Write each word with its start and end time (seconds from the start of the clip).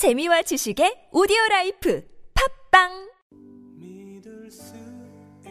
재미와 0.00 0.40
지식의 0.40 1.12
오디오 1.12 1.36
라이프 1.50 2.02
팟빵 2.72 2.88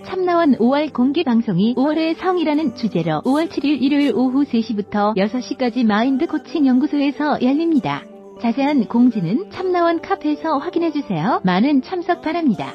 참나원 0.03 0.55
5월 0.57 0.91
공개 0.91 1.23
방송이 1.23 1.75
5월의 1.75 2.17
성이라는 2.17 2.73
주제로 2.73 3.21
5월 3.25 3.47
7일 3.47 3.79
일요일 3.79 4.11
오후 4.15 4.45
3시부터 4.45 5.15
6시까지 5.15 5.85
마인드 5.85 6.25
코칭 6.25 6.65
연구소에서 6.65 7.43
열립니다. 7.43 8.01
자세한 8.41 8.87
공지는 8.87 9.51
참나원 9.51 10.01
카페에서 10.01 10.57
확인해 10.57 10.91
주세요. 10.93 11.41
많은 11.43 11.83
참석 11.83 12.23
바랍니다. 12.23 12.73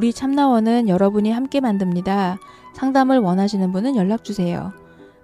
우리 0.00 0.14
참나원은 0.14 0.88
여러분이 0.88 1.30
함께 1.30 1.60
만듭니다. 1.60 2.38
상담을 2.72 3.18
원하시는 3.18 3.70
분은 3.70 3.96
연락 3.96 4.24
주세요. 4.24 4.72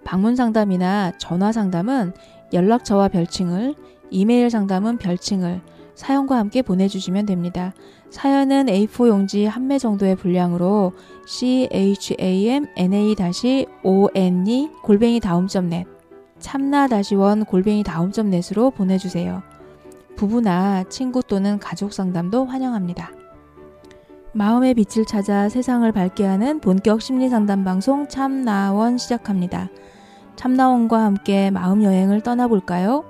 방문 0.04 0.36
상담이나 0.36 1.12
전화 1.16 1.50
상담은 1.50 2.12
연락처와 2.52 3.08
별칭을, 3.08 3.74
이메일 4.10 4.50
상담은 4.50 4.98
별칭을 4.98 5.62
사연과 5.94 6.36
함께 6.36 6.60
보내주시면 6.60 7.24
됩니다. 7.24 7.72
사연은 8.10 8.66
A4 8.66 9.08
용지 9.08 9.46
한 9.46 9.62
매 9.62 9.78
정도의 9.78 10.14
분량으로 10.14 10.92
chamna-one 11.26 12.66
골뱅이 14.82 15.20
다음점 15.20 15.70
넷 15.70 15.86
참나-원 16.38 17.46
골뱅이 17.46 17.82
다음점 17.82 18.28
넷으로 18.28 18.72
보내주세요. 18.72 19.42
부부나 20.16 20.84
친구 20.90 21.22
또는 21.22 21.58
가족 21.58 21.94
상담도 21.94 22.44
환영합니다. 22.44 23.15
마음의 24.36 24.74
빛을 24.74 25.06
찾아 25.06 25.48
세상을 25.48 25.90
밝게 25.92 26.26
하는 26.26 26.60
본격 26.60 27.00
심리 27.00 27.30
상담 27.30 27.64
방송 27.64 28.06
참나원 28.06 28.98
시작합니다. 28.98 29.70
참나원과 30.36 31.02
함께 31.02 31.50
마음 31.50 31.82
여행을 31.82 32.20
떠나볼까요? 32.20 33.08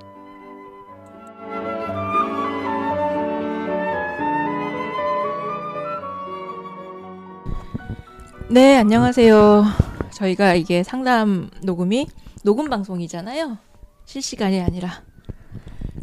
네, 8.49 8.77
안녕하세요. 8.77 9.65
저희가 10.13 10.55
이게 10.55 10.85
상담 10.85 11.51
녹음이 11.65 12.07
녹음 12.45 12.71
방송이잖아요. 12.71 13.59
실시간이 14.05 14.61
아니라 14.61 15.03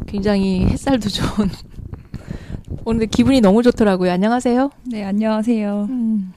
굉장히 0.06 0.66
햇살도 0.66 1.08
좋은 1.08 1.48
오늘 2.84 3.06
기분이 3.06 3.40
너무 3.40 3.62
좋더라고요. 3.62 4.10
안녕하세요. 4.12 4.70
네, 4.84 5.04
안녕하세요. 5.04 5.86
음, 5.90 6.32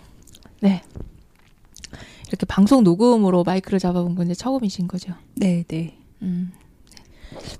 네. 0.62 0.82
이렇게 2.28 2.46
방송 2.46 2.84
녹음으로 2.84 3.44
마이크를 3.44 3.80
잡아본 3.80 4.16
건데 4.16 4.34
처음이신 4.34 4.88
거죠? 4.88 5.14
네, 5.36 5.64
네. 5.68 5.98
음, 6.22 6.52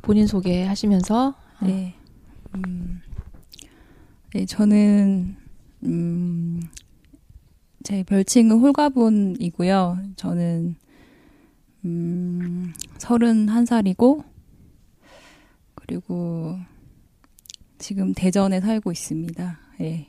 본인 0.02 0.28
소개하시면서 0.28 1.36
네. 1.64 1.94
음, 2.56 3.02
네, 4.34 4.46
저는 4.46 5.38
음, 5.84 6.62
제 7.84 8.04
별칭은 8.04 8.60
홀가분이고요. 8.60 10.00
저는 10.18 10.76
음, 11.86 12.74
31살이고 12.98 14.24
그리고 15.76 16.58
지금 17.78 18.14
대전에 18.14 18.62
살고 18.62 18.92
있습니다. 18.92 19.60
예. 19.82 20.08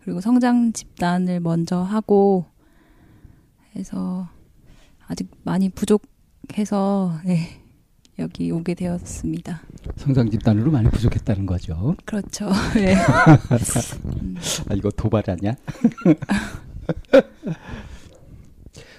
그리고 0.00 0.20
성장 0.20 0.72
집단을 0.72 1.40
먼저 1.40 1.82
하고 1.82 2.46
해서 3.76 4.28
아직 5.06 5.30
많이 5.42 5.70
부족해서 5.70 7.18
예. 7.26 7.60
여기 8.18 8.50
오게 8.50 8.74
되었습니다. 8.74 9.62
성장 9.96 10.28
집단으로 10.28 10.72
많이 10.72 10.90
부족했다는 10.90 11.46
거죠. 11.46 11.94
그렇죠. 12.04 12.50
예. 12.78 12.94
아, 12.94 13.38
이거 14.74 14.90
도발 14.90 15.22
아니야? 15.28 15.54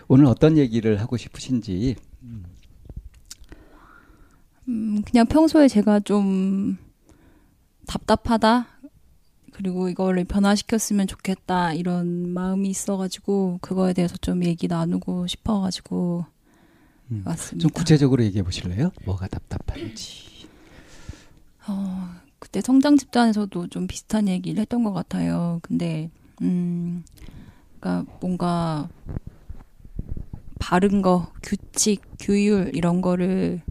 오늘 0.08 0.26
어떤 0.26 0.58
얘기를 0.58 1.02
하고 1.02 1.18
싶으신지. 1.18 1.98
음, 4.70 5.02
그냥 5.04 5.26
평소에 5.26 5.68
제가 5.68 6.00
좀 6.00 6.78
답답하다. 7.90 8.68
그리고 9.52 9.90
이거를 9.90 10.24
변화시켰으면 10.24 11.08
좋겠다. 11.08 11.74
이런 11.74 12.30
마음이 12.30 12.70
있어가지고, 12.70 13.58
그거에 13.62 13.94
대해서 13.94 14.16
좀 14.18 14.44
얘기 14.46 14.68
나누고 14.68 15.26
싶어가지고, 15.26 16.26
음, 17.10 17.24
왔습니다. 17.26 17.64
좀 17.64 17.72
구체적으로 17.72 18.24
얘기해 18.24 18.44
보실래요? 18.44 18.92
뭐가 19.06 19.28
답답한지. 19.28 20.48
어, 21.68 22.10
그때 22.38 22.62
성장 22.62 22.96
집단에서도 22.96 23.68
좀 23.68 23.88
비슷한 23.88 24.28
얘기를 24.28 24.62
했던 24.62 24.84
것 24.84 24.94
같아요. 24.94 25.60
근데, 25.64 26.12
음, 26.44 27.04
그니까 27.72 28.06
뭔가, 28.22 28.88
바른 30.60 31.02
거, 31.02 31.34
규칙, 31.42 32.04
규율, 32.20 32.70
이런 32.76 33.02
거를, 33.02 33.64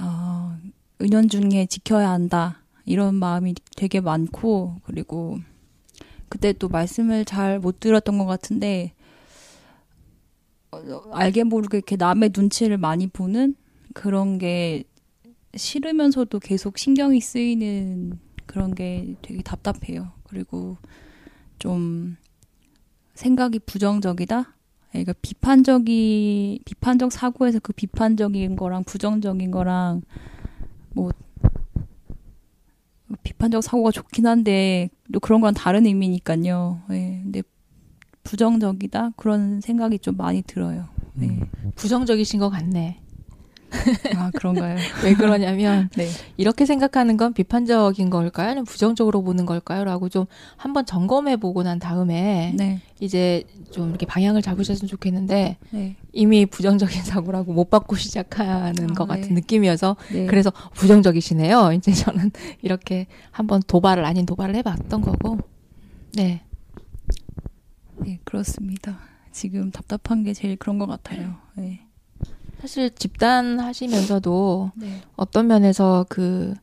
어, 0.00 0.58
은연중에 1.00 1.66
지켜야 1.66 2.10
한다. 2.10 2.63
이런 2.84 3.14
마음이 3.14 3.54
되게 3.76 4.00
많고, 4.00 4.76
그리고, 4.84 5.38
그때 6.28 6.52
또 6.52 6.68
말씀을 6.68 7.24
잘 7.24 7.58
못 7.60 7.80
들었던 7.80 8.18
것 8.18 8.26
같은데, 8.26 8.92
어, 10.72 10.78
알게 11.12 11.44
모르게 11.44 11.78
이렇게 11.78 11.96
남의 11.96 12.30
눈치를 12.36 12.78
많이 12.78 13.06
보는 13.06 13.54
그런 13.94 14.38
게 14.38 14.84
싫으면서도 15.56 16.40
계속 16.40 16.78
신경이 16.78 17.20
쓰이는 17.20 18.18
그런 18.46 18.74
게 18.74 19.14
되게 19.22 19.42
답답해요. 19.42 20.12
그리고 20.24 20.76
좀 21.58 22.16
생각이 23.14 23.60
부정적이다? 23.60 24.54
그러니까 24.90 25.12
비판적이, 25.22 26.60
비판적 26.64 27.12
사고에서 27.12 27.60
그 27.60 27.72
비판적인 27.72 28.56
거랑 28.56 28.84
부정적인 28.84 29.50
거랑 29.50 30.02
뭐 30.92 31.12
비판적 33.22 33.62
사고가 33.62 33.90
좋긴 33.90 34.26
한데 34.26 34.88
또 35.12 35.20
그런 35.20 35.40
건 35.40 35.54
다른 35.54 35.86
의미니까요. 35.86 36.82
예. 36.90 37.20
근데 37.22 37.42
부정적이다 38.22 39.10
그런 39.16 39.60
생각이 39.60 39.98
좀 39.98 40.16
많이 40.16 40.42
들어요. 40.42 40.88
네. 41.14 41.26
음. 41.28 41.72
부정적이신 41.74 42.40
것 42.40 42.50
같네. 42.50 43.00
아 44.16 44.30
그런가요? 44.34 44.76
왜 45.02 45.14
그러냐면 45.14 45.88
네. 45.96 46.08
이렇게 46.36 46.66
생각하는 46.66 47.16
건 47.16 47.32
비판적인 47.32 48.10
걸까요? 48.10 48.48
아니면 48.48 48.64
부정적으로 48.64 49.22
보는 49.22 49.46
걸까요? 49.46 49.84
라고 49.84 50.08
좀 50.08 50.26
한번 50.56 50.86
점검해 50.86 51.36
보고 51.36 51.62
난 51.62 51.78
다음에 51.78 52.54
네. 52.56 52.80
이제 53.00 53.44
좀 53.70 53.90
이렇게 53.90 54.06
방향을 54.06 54.42
잡으셨으면 54.42 54.88
좋겠는데 54.88 55.56
네. 55.70 55.96
이미 56.12 56.46
부정적인 56.46 57.02
사고라고 57.04 57.52
못 57.52 57.70
받고 57.70 57.96
시작하는 57.96 58.90
아, 58.90 58.94
것 58.94 59.06
네. 59.08 59.20
같은 59.20 59.34
느낌이어서 59.34 59.96
네. 60.12 60.26
그래서 60.26 60.52
부정적이시네요. 60.74 61.72
이제 61.72 61.92
저는 61.92 62.30
이렇게 62.62 63.06
한번 63.30 63.62
도발을 63.66 64.04
아닌 64.04 64.26
도발을 64.26 64.54
해봤던 64.56 65.00
거고. 65.00 65.38
네. 66.14 66.42
네, 67.96 68.20
그렇습니다. 68.24 68.98
지금 69.32 69.70
답답한 69.70 70.22
게 70.22 70.32
제일 70.32 70.56
그런 70.56 70.78
것 70.78 70.86
같아요. 70.86 71.34
네. 71.54 71.83
사실 72.64 72.88
집단 72.88 73.60
하시면서도 73.60 74.70
네. 74.76 75.02
어떤 75.16 75.46
면에서 75.48 76.06
그 76.08 76.54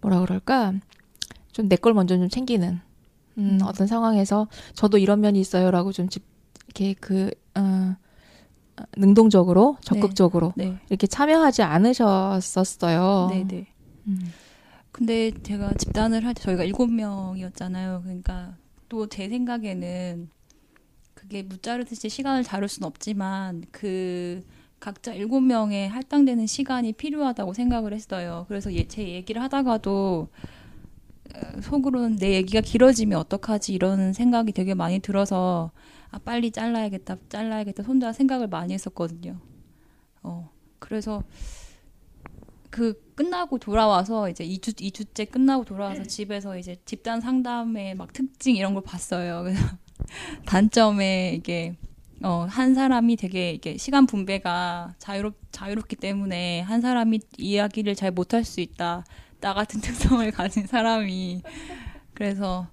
뭐라 0.00 0.20
그럴까 0.20 0.74
좀 1.50 1.68
내 1.68 1.74
걸 1.74 1.92
먼저 1.92 2.16
좀 2.16 2.28
챙기는 2.28 2.78
음, 3.38 3.42
음. 3.42 3.58
어떤 3.64 3.88
상황에서 3.88 4.46
저도 4.74 4.98
이런 4.98 5.20
면이 5.20 5.40
있어요라고 5.40 5.90
좀 5.90 6.08
집, 6.08 6.22
이렇게 6.66 6.94
그 6.94 7.32
어, 7.56 7.96
능동적으로 8.96 9.76
적극적으로 9.80 10.52
네. 10.54 10.78
이렇게 10.88 11.08
참여하지 11.08 11.62
않으셨었어요. 11.62 13.28
네, 13.32 13.44
네. 13.48 13.66
음. 14.06 14.32
근데 14.92 15.32
제가 15.42 15.74
집단을 15.74 16.24
할 16.26 16.32
때 16.34 16.42
저희가 16.44 16.62
일곱 16.62 16.86
명이었잖아요. 16.92 18.02
그러니까 18.04 18.54
또 18.88 19.08
제 19.08 19.28
생각에는 19.28 20.30
그게 21.14 21.42
무자르듯이 21.42 22.08
시간을 22.08 22.44
자를 22.44 22.68
수는 22.68 22.86
없지만 22.86 23.64
그 23.72 24.44
각자 24.80 25.12
일곱 25.12 25.42
명에 25.42 25.86
할당되는 25.86 26.46
시간이 26.46 26.94
필요하다고 26.94 27.52
생각을 27.52 27.92
했어요. 27.92 28.46
그래서 28.48 28.72
예- 28.72 28.88
제 28.88 29.06
얘기를 29.06 29.40
하다가도 29.42 30.28
어, 31.34 31.60
속으로는 31.60 32.16
내 32.16 32.32
얘기가 32.32 32.60
길어지면 32.62 33.18
어떡하지 33.18 33.72
이런 33.74 34.12
생각이 34.14 34.52
되게 34.52 34.74
많이 34.74 34.98
들어서 34.98 35.70
아 36.10 36.18
빨리 36.18 36.50
잘라야겠다 36.50 37.18
잘라야겠다 37.28 37.82
혼자 37.84 38.12
생각을 38.12 38.48
많이 38.48 38.72
했었거든요. 38.72 39.38
어 40.22 40.50
그래서 40.78 41.22
그 42.70 43.00
끝나고 43.14 43.58
돌아와서 43.58 44.28
이제 44.30 44.44
2주 44.44 44.74
2주째 44.80 45.30
끝나고 45.30 45.64
돌아와서 45.64 46.04
집에서 46.04 46.56
이제 46.56 46.76
집단 46.84 47.20
상담의 47.20 47.96
막 47.96 48.12
특징 48.12 48.56
이런 48.56 48.74
걸 48.74 48.82
봤어요. 48.82 49.42
그래서 49.42 49.62
단점에 50.46 51.34
이게 51.36 51.76
어, 52.22 52.46
한 52.48 52.74
사람이 52.74 53.16
되게 53.16 53.52
이게 53.52 53.76
시간 53.78 54.06
분배가 54.06 54.94
자유롭 54.98 55.36
자유롭기 55.52 55.96
때문에 55.96 56.60
한 56.60 56.80
사람이 56.80 57.20
이야기를 57.38 57.94
잘 57.94 58.10
못할 58.10 58.44
수 58.44 58.60
있다. 58.60 59.04
나 59.40 59.54
같은 59.54 59.80
특성을 59.82 60.30
가진 60.32 60.66
사람이 60.66 61.42
그래서 62.12 62.66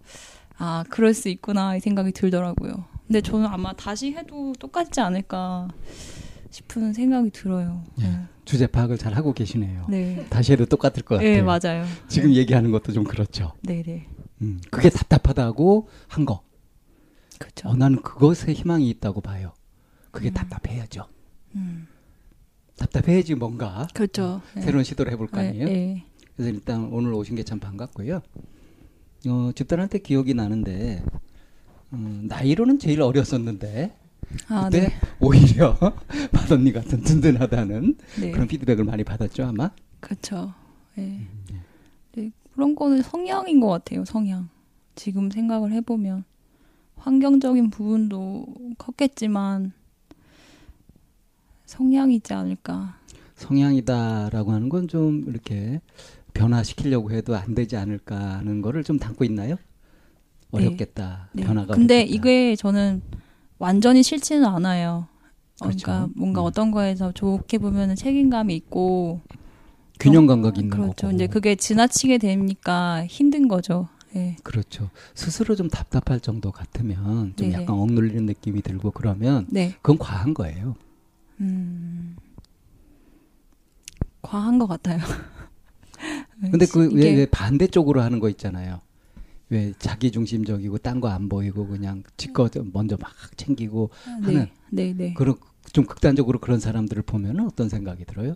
아 0.57 0.83
그럴 0.89 1.13
수 1.13 1.29
있구나 1.29 1.75
이 1.77 1.79
생각이 1.79 2.11
들더라고요. 2.11 2.85
근데 3.05 3.21
저는 3.21 3.47
아마 3.47 3.71
다시 3.73 4.11
해도 4.11 4.53
똑같지 4.59 4.99
않을까 4.99 5.69
싶은 6.49 6.91
생각이 6.91 7.29
들어요. 7.29 7.83
예. 8.01 8.19
주제 8.43 8.67
파악을 8.67 8.97
잘 8.97 9.13
하고 9.13 9.33
계시네요. 9.33 9.85
네. 9.89 10.25
다시 10.29 10.53
해도 10.53 10.65
똑같을 10.65 11.03
것 11.03 11.15
같아요. 11.15 11.29
네, 11.29 11.41
맞아요. 11.41 11.85
지금 12.07 12.33
얘기하는 12.33 12.71
것도 12.71 12.91
좀 12.91 13.03
그렇죠. 13.03 13.53
네, 13.61 13.83
네. 13.83 14.07
음, 14.41 14.59
그게 14.71 14.89
답답하다고 14.89 15.87
한 16.07 16.25
거. 16.25 16.41
그렇죠. 17.39 17.69
어, 17.69 17.75
나는 17.75 18.01
그것에 18.01 18.53
희망이 18.53 18.89
있다고 18.89 19.21
봐요. 19.21 19.53
그게 20.11 20.31
답답해야죠. 20.31 21.07
음. 21.55 21.87
답답해야지 22.77 23.35
뭔가 23.35 23.87
그렇죠. 23.93 24.41
네. 24.55 24.61
새로운 24.61 24.83
시도를 24.83 25.11
해볼 25.13 25.27
거 25.27 25.41
네, 25.41 25.49
아니에요. 25.49 25.65
네. 25.65 26.05
그래서 26.35 26.51
일단 26.51 26.85
오늘 26.91 27.13
오신 27.13 27.35
게 27.35 27.43
참 27.43 27.59
반갑고요. 27.59 28.21
어, 29.27 29.51
집단한테 29.55 29.99
기억이 29.99 30.33
나는데 30.33 31.03
음, 31.93 32.25
나이로는 32.27 32.79
제일 32.79 33.01
어렸었는데 33.01 33.95
아, 34.49 34.65
그때 34.65 34.87
네. 34.89 34.93
오히려 35.19 35.77
맏언니 36.31 36.71
같은 36.73 37.01
든든하다는 37.01 37.97
네. 38.21 38.31
그런 38.31 38.47
피드백을 38.47 38.83
많이 38.83 39.03
받았죠 39.03 39.45
아마. 39.45 39.71
그렇죠. 39.99 40.53
네. 40.95 41.27
네. 42.13 42.31
그런 42.53 42.75
거는 42.75 43.01
성향인 43.01 43.59
것 43.59 43.67
같아요. 43.69 44.05
성향. 44.05 44.49
지금 44.95 45.29
생각을 45.31 45.71
해보면 45.73 46.23
환경적인 46.97 47.69
부분도 47.69 48.45
컸겠지만 48.77 49.71
성향이지 51.65 52.33
않을까. 52.33 52.95
성향이다라고 53.35 54.51
하는 54.51 54.69
건 54.69 54.87
좀 54.87 55.25
이렇게 55.27 55.79
변화시키려고 56.33 57.11
해도 57.11 57.35
안 57.35 57.53
되지 57.55 57.75
않을까 57.77 58.37
하는 58.39 58.61
거를 58.61 58.83
좀 58.83 58.99
담고 58.99 59.23
있나요? 59.25 59.55
어렵겠다. 60.51 61.29
네. 61.33 61.43
변화가 61.43 61.73
근데 61.73 61.97
어렵겠다. 61.97 62.15
이게 62.15 62.55
저는 62.55 63.01
완전히 63.59 64.01
싫지는 64.03 64.45
않아요. 64.45 65.07
그렇죠. 65.59 65.83
그러니까 65.85 66.09
뭔가 66.15 66.41
음. 66.41 66.45
어떤 66.45 66.71
거에서 66.71 67.11
좋게 67.11 67.57
보면은 67.57 67.95
책임감이 67.95 68.55
있고 68.55 69.19
균형 69.99 70.27
감각이 70.27 70.61
있는 70.61 70.69
그렇죠. 70.77 71.07
거고. 71.07 71.11
이제 71.15 71.27
그게 71.27 71.55
지나치게 71.55 72.19
되니까 72.19 73.05
힘든 73.07 73.47
거죠. 73.47 73.87
예. 74.17 74.35
그렇죠. 74.43 74.89
스스로 75.13 75.55
좀 75.55 75.69
답답할 75.69 76.19
정도 76.19 76.51
같으면 76.51 77.33
좀 77.35 77.49
네네. 77.49 77.53
약간 77.53 77.75
억눌리는 77.77 78.25
느낌이 78.25 78.61
들고 78.61 78.91
그러면 78.91 79.45
네. 79.49 79.73
그건 79.81 79.97
과한 79.99 80.33
거예요. 80.33 80.75
음. 81.39 82.15
과한 84.21 84.57
것 84.59 84.67
같아요. 84.67 84.99
근데 86.41 86.65
그 86.65 86.89
왜 86.93 87.15
왜 87.15 87.25
반대쪽으로 87.25 88.01
하는 88.01 88.19
거 88.19 88.29
있잖아요. 88.29 88.79
왜 89.49 89.73
자기 89.79 90.11
중심적이고 90.11 90.77
딴 90.79 90.99
거 90.99 91.07
안 91.09 91.29
보이고 91.29 91.67
그냥 91.67 92.03
지거 92.17 92.49
먼저 92.73 92.97
막 92.99 93.11
챙기고 93.37 93.89
하는 94.03 94.47
네, 94.71 94.91
네, 94.91 94.93
네. 94.93 95.13
그런 95.13 95.35
좀 95.71 95.85
극단적으로 95.85 96.39
그런 96.39 96.59
사람들을 96.59 97.03
보면 97.03 97.39
어떤 97.41 97.69
생각이 97.69 98.03
들어요? 98.05 98.33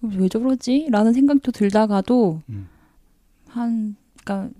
왜 0.00 0.28
저러지? 0.28 0.88
라는 0.90 1.12
생각도 1.12 1.50
들다가도 1.50 2.42
음. 2.50 2.68
한 3.58 3.96
그러니까 4.24 4.50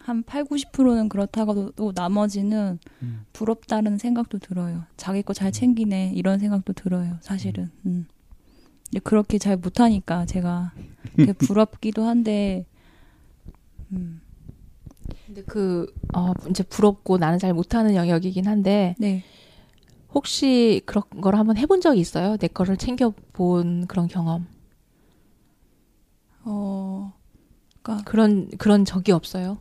한 0.00 0.22
8, 0.22 0.44
90%는 0.44 1.08
그렇다가도 1.08 1.72
또 1.72 1.92
나머지는 1.94 2.78
음. 3.02 3.24
부럽다는 3.32 3.98
생각도 3.98 4.38
들어요. 4.38 4.84
자기 4.96 5.22
거 5.22 5.32
잘 5.32 5.50
챙기네 5.52 6.12
이런 6.14 6.38
생각도 6.38 6.72
들어요. 6.72 7.18
사실은. 7.22 7.70
음. 7.86 8.06
근데 8.88 9.00
그렇게 9.00 9.38
잘 9.38 9.56
못하니까 9.56 10.26
제가 10.26 10.72
되게 11.16 11.32
부럽기도 11.32 12.04
한데 12.04 12.64
음. 13.92 14.20
근데 15.26 15.42
그 15.42 15.92
어, 16.14 16.32
이제 16.50 16.62
부럽고 16.62 17.18
나는 17.18 17.38
잘 17.38 17.52
못하는 17.52 17.94
영역이긴 17.96 18.46
한데 18.46 18.94
네. 18.98 19.24
혹시 20.14 20.80
그런 20.86 21.02
걸 21.20 21.34
한번 21.36 21.56
해본 21.56 21.80
적이 21.80 22.00
있어요? 22.00 22.36
내 22.36 22.46
거를 22.48 22.76
챙겨 22.76 23.12
본 23.32 23.86
그런 23.86 24.06
경험 24.08 24.46
어. 26.44 27.12
그러니까 27.86 28.10
그런 28.10 28.48
그런 28.58 28.84
적이 28.84 29.12
없어요? 29.12 29.58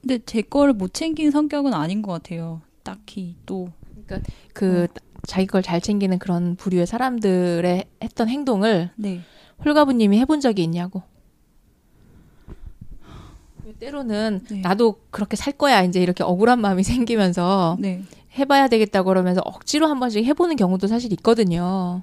근데 0.00 0.18
제 0.24 0.42
거를 0.42 0.72
못 0.74 0.94
챙긴 0.94 1.30
성격은 1.30 1.74
아닌 1.74 2.02
것 2.02 2.12
같아요. 2.12 2.60
딱히 2.82 3.36
또그 3.46 4.86
자기 5.26 5.46
걸 5.46 5.62
잘 5.62 5.80
챙기는 5.80 6.18
그런 6.18 6.54
부류의 6.56 6.86
사람들의 6.86 7.84
했던 8.02 8.28
행동을 8.28 8.90
네. 8.96 9.20
홀가부님이 9.64 10.18
해본 10.20 10.40
적이 10.40 10.64
있냐고. 10.64 11.02
때로는 13.80 14.44
네. 14.50 14.60
나도 14.60 15.00
그렇게 15.10 15.36
살 15.36 15.52
거야 15.54 15.82
이제 15.82 16.00
이렇게 16.00 16.22
억울한 16.22 16.60
마음이 16.60 16.84
생기면서 16.84 17.76
네. 17.80 18.02
해봐야 18.38 18.68
되겠다고 18.68 19.08
그러면서 19.08 19.40
억지로 19.44 19.86
한 19.88 19.98
번씩 19.98 20.24
해보는 20.24 20.56
경우도 20.56 20.86
사실 20.86 21.12
있거든요. 21.14 22.02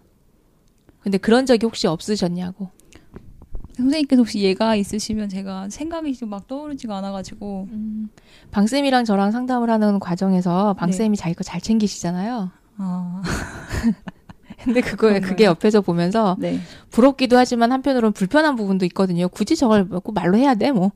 근데 1.01 1.17
그런 1.17 1.45
적이 1.45 1.67
혹시 1.67 1.87
없으셨냐고. 1.87 2.69
선생님께서 3.81 4.21
혹시 4.21 4.39
예가 4.39 4.75
있으시면 4.75 5.29
제가 5.29 5.69
생각이 5.69 6.13
지금 6.13 6.29
막 6.29 6.47
떠오르지가 6.47 6.97
않아가지고 6.97 7.67
방쌤이랑 8.51 9.05
저랑 9.05 9.31
상담을 9.31 9.69
하는 9.69 9.99
과정에서 9.99 10.73
방 10.75 10.91
쌤이 10.91 11.15
네. 11.17 11.21
자기 11.21 11.35
거 11.35 11.43
잘 11.43 11.59
챙기시잖아요. 11.61 12.49
아 12.77 13.21
근데 14.63 14.81
그거에 14.81 15.13
그런가요? 15.13 15.29
그게 15.29 15.45
옆에서 15.45 15.81
보면서 15.81 16.35
네. 16.39 16.59
부럽기도 16.91 17.37
하지만 17.37 17.71
한편으로는 17.71 18.13
불편한 18.13 18.55
부분도 18.55 18.85
있거든요. 18.85 19.27
굳이 19.27 19.55
저걸 19.55 19.87
꼭 19.89 20.13
말로 20.13 20.37
해야 20.37 20.53
돼? 20.55 20.71
뭐. 20.71 20.91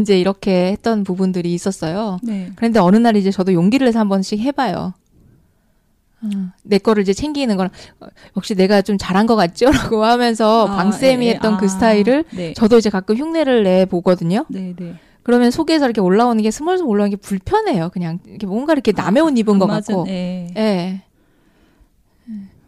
이제 0.00 0.18
이렇게 0.18 0.72
했던 0.72 1.04
부분들이 1.04 1.54
있었어요. 1.54 2.18
네. 2.22 2.50
그런데 2.56 2.80
어느 2.80 2.96
날 2.96 3.16
이제 3.16 3.30
저도 3.30 3.52
용기를 3.54 3.86
내서 3.86 4.00
한 4.00 4.08
번씩 4.08 4.40
해봐요. 4.40 4.92
음, 6.24 6.50
내 6.62 6.78
거를 6.78 7.02
이제 7.02 7.12
챙기는 7.12 7.56
거랑 7.56 7.70
어, 8.00 8.06
역시 8.36 8.54
내가 8.54 8.82
좀 8.82 8.96
잘한 8.98 9.26
것 9.26 9.36
같죠? 9.36 9.66
라고 9.70 10.04
하면서 10.04 10.66
아, 10.66 10.76
방쌤이 10.76 11.26
예, 11.26 11.30
했던 11.34 11.54
아, 11.54 11.56
그 11.58 11.68
스타일을 11.68 12.24
네. 12.32 12.52
저도 12.54 12.78
이제 12.78 12.88
가끔 12.90 13.16
흉내를 13.16 13.64
내 13.64 13.84
보거든요. 13.84 14.44
네, 14.48 14.74
네. 14.78 14.94
그러면 15.22 15.50
속에서 15.50 15.84
이렇게 15.86 16.00
올라오는 16.00 16.40
게 16.42 16.50
스멀스멀 16.50 16.88
올라오는 16.88 17.10
게 17.10 17.16
불편해요. 17.16 17.90
그냥 17.90 18.20
이렇게 18.26 18.46
뭔가 18.46 18.72
이렇게 18.72 18.92
남의 18.92 19.22
옷 19.22 19.36
입은 19.36 19.58
것안 19.58 19.80
맞은- 19.80 19.86
같고. 19.88 20.04
네. 20.04 20.48
예. 20.56 21.02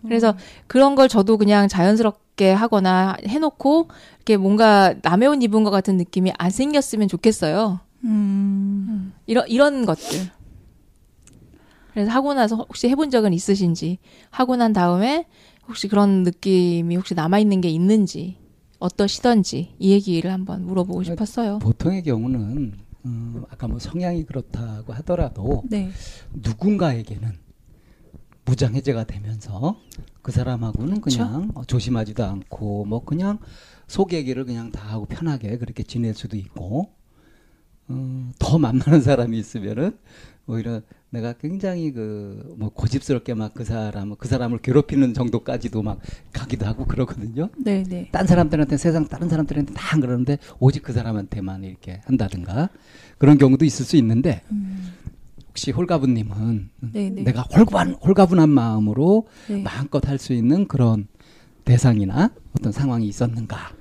그래서 0.02 0.34
그런 0.68 0.94
걸 0.94 1.08
저도 1.08 1.38
그냥 1.38 1.66
자연스럽게 1.68 2.52
하거나 2.52 3.16
해놓고 3.26 3.88
이렇게 4.18 4.36
뭔가 4.36 4.94
남의 5.02 5.28
옷 5.28 5.42
입은 5.42 5.64
것 5.64 5.70
같은 5.70 5.96
느낌이 5.96 6.32
안 6.38 6.50
생겼으면 6.50 7.08
좋겠어요. 7.08 7.80
음. 8.04 9.12
이런 9.26 9.46
이런 9.48 9.84
것들. 9.86 10.30
그래서 11.92 12.10
하고 12.10 12.34
나서 12.34 12.56
혹시 12.56 12.88
해본 12.88 13.10
적은 13.10 13.32
있으신지 13.32 13.98
하고 14.30 14.56
난 14.56 14.72
다음에 14.72 15.26
혹시 15.66 15.88
그런 15.88 16.22
느낌이 16.22 16.96
혹시 16.96 17.14
남아 17.14 17.38
있는 17.38 17.60
게 17.60 17.68
있는지 17.68 18.36
어떠시던지 18.78 19.74
이 19.78 19.90
얘기를 19.90 20.32
한번 20.32 20.64
물어보고 20.64 21.02
싶었어요. 21.02 21.58
보통의 21.58 22.02
경우는 22.04 22.74
음, 23.04 23.44
아까 23.50 23.68
뭐 23.68 23.78
성향이 23.78 24.24
그렇다고 24.24 24.92
하더라도 24.94 25.62
네. 25.68 25.90
누군가에게는 26.32 27.38
무장 28.44 28.74
해제가 28.74 29.04
되면서 29.04 29.78
그 30.22 30.32
사람하고는 30.32 31.00
그냥 31.00 31.50
어, 31.54 31.64
조심하지도 31.64 32.24
않고 32.24 32.86
뭐 32.86 33.04
그냥 33.04 33.38
속 33.86 34.12
얘기를 34.12 34.44
그냥 34.44 34.70
다 34.72 34.86
하고 34.88 35.04
편하게 35.06 35.58
그렇게 35.58 35.82
지낼 35.82 36.14
수도 36.14 36.36
있고 36.36 36.90
어, 37.88 38.30
더 38.38 38.58
만만한 38.58 39.02
사람이 39.02 39.38
있으면은 39.38 39.98
오히려 40.46 40.80
내가 41.10 41.32
굉장히 41.34 41.90
그 41.92 42.54
뭐 42.58 42.68
고집스럽게 42.70 43.34
막 43.34 43.54
그 43.54 43.64
사람 43.64 44.14
그 44.16 44.28
사람을 44.28 44.58
괴롭히는 44.58 45.14
정도까지도 45.14 45.82
막 45.82 46.00
가기도 46.32 46.66
하고 46.66 46.84
그러거든요. 46.86 47.48
네, 47.56 47.82
네. 47.82 48.08
딴 48.12 48.26
사람들한테 48.26 48.76
세상 48.76 49.06
다른 49.08 49.28
사람들한테 49.28 49.72
다 49.74 49.94
안 49.94 50.00
그러는데 50.00 50.38
오직 50.58 50.82
그 50.82 50.92
사람한테만 50.92 51.64
이렇게 51.64 52.00
한다든가 52.04 52.68
그런 53.16 53.38
경우도 53.38 53.64
있을 53.64 53.84
수 53.86 53.96
있는데 53.96 54.42
혹시 55.48 55.70
홀가분님은 55.70 56.70
네, 56.92 57.10
네. 57.10 57.22
내가 57.22 57.42
홀가분 57.42 57.94
홀가분한 57.94 58.48
마음으로 58.50 59.26
네. 59.48 59.62
마음껏 59.62 60.06
할 60.06 60.18
수 60.18 60.32
있는 60.34 60.66
그런 60.68 61.06
대상이나 61.64 62.30
어떤 62.58 62.70
상황이 62.72 63.06
있었는가? 63.08 63.72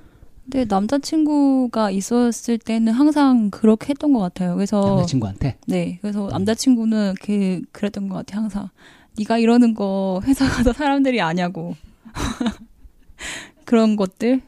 근데 0.50 0.64
남자친구가 0.64 1.90
있었을 1.90 2.56
때는 2.56 2.94
항상 2.94 3.50
그렇게 3.50 3.90
했던 3.90 4.14
것 4.14 4.20
같아요. 4.20 4.54
그래서 4.54 4.80
남자친구한테 4.80 5.58
네, 5.66 5.98
그래서 6.00 6.28
남자친구는 6.28 7.16
그 7.20 7.60
그랬던 7.70 8.08
것 8.08 8.14
같아요. 8.16 8.42
항상 8.42 8.70
네가 9.18 9.36
이러는 9.38 9.74
거 9.74 10.22
회사 10.24 10.48
가서 10.48 10.72
사람들이 10.72 11.20
아냐고. 11.20 11.76
그런 13.66 13.96
것들 13.96 14.40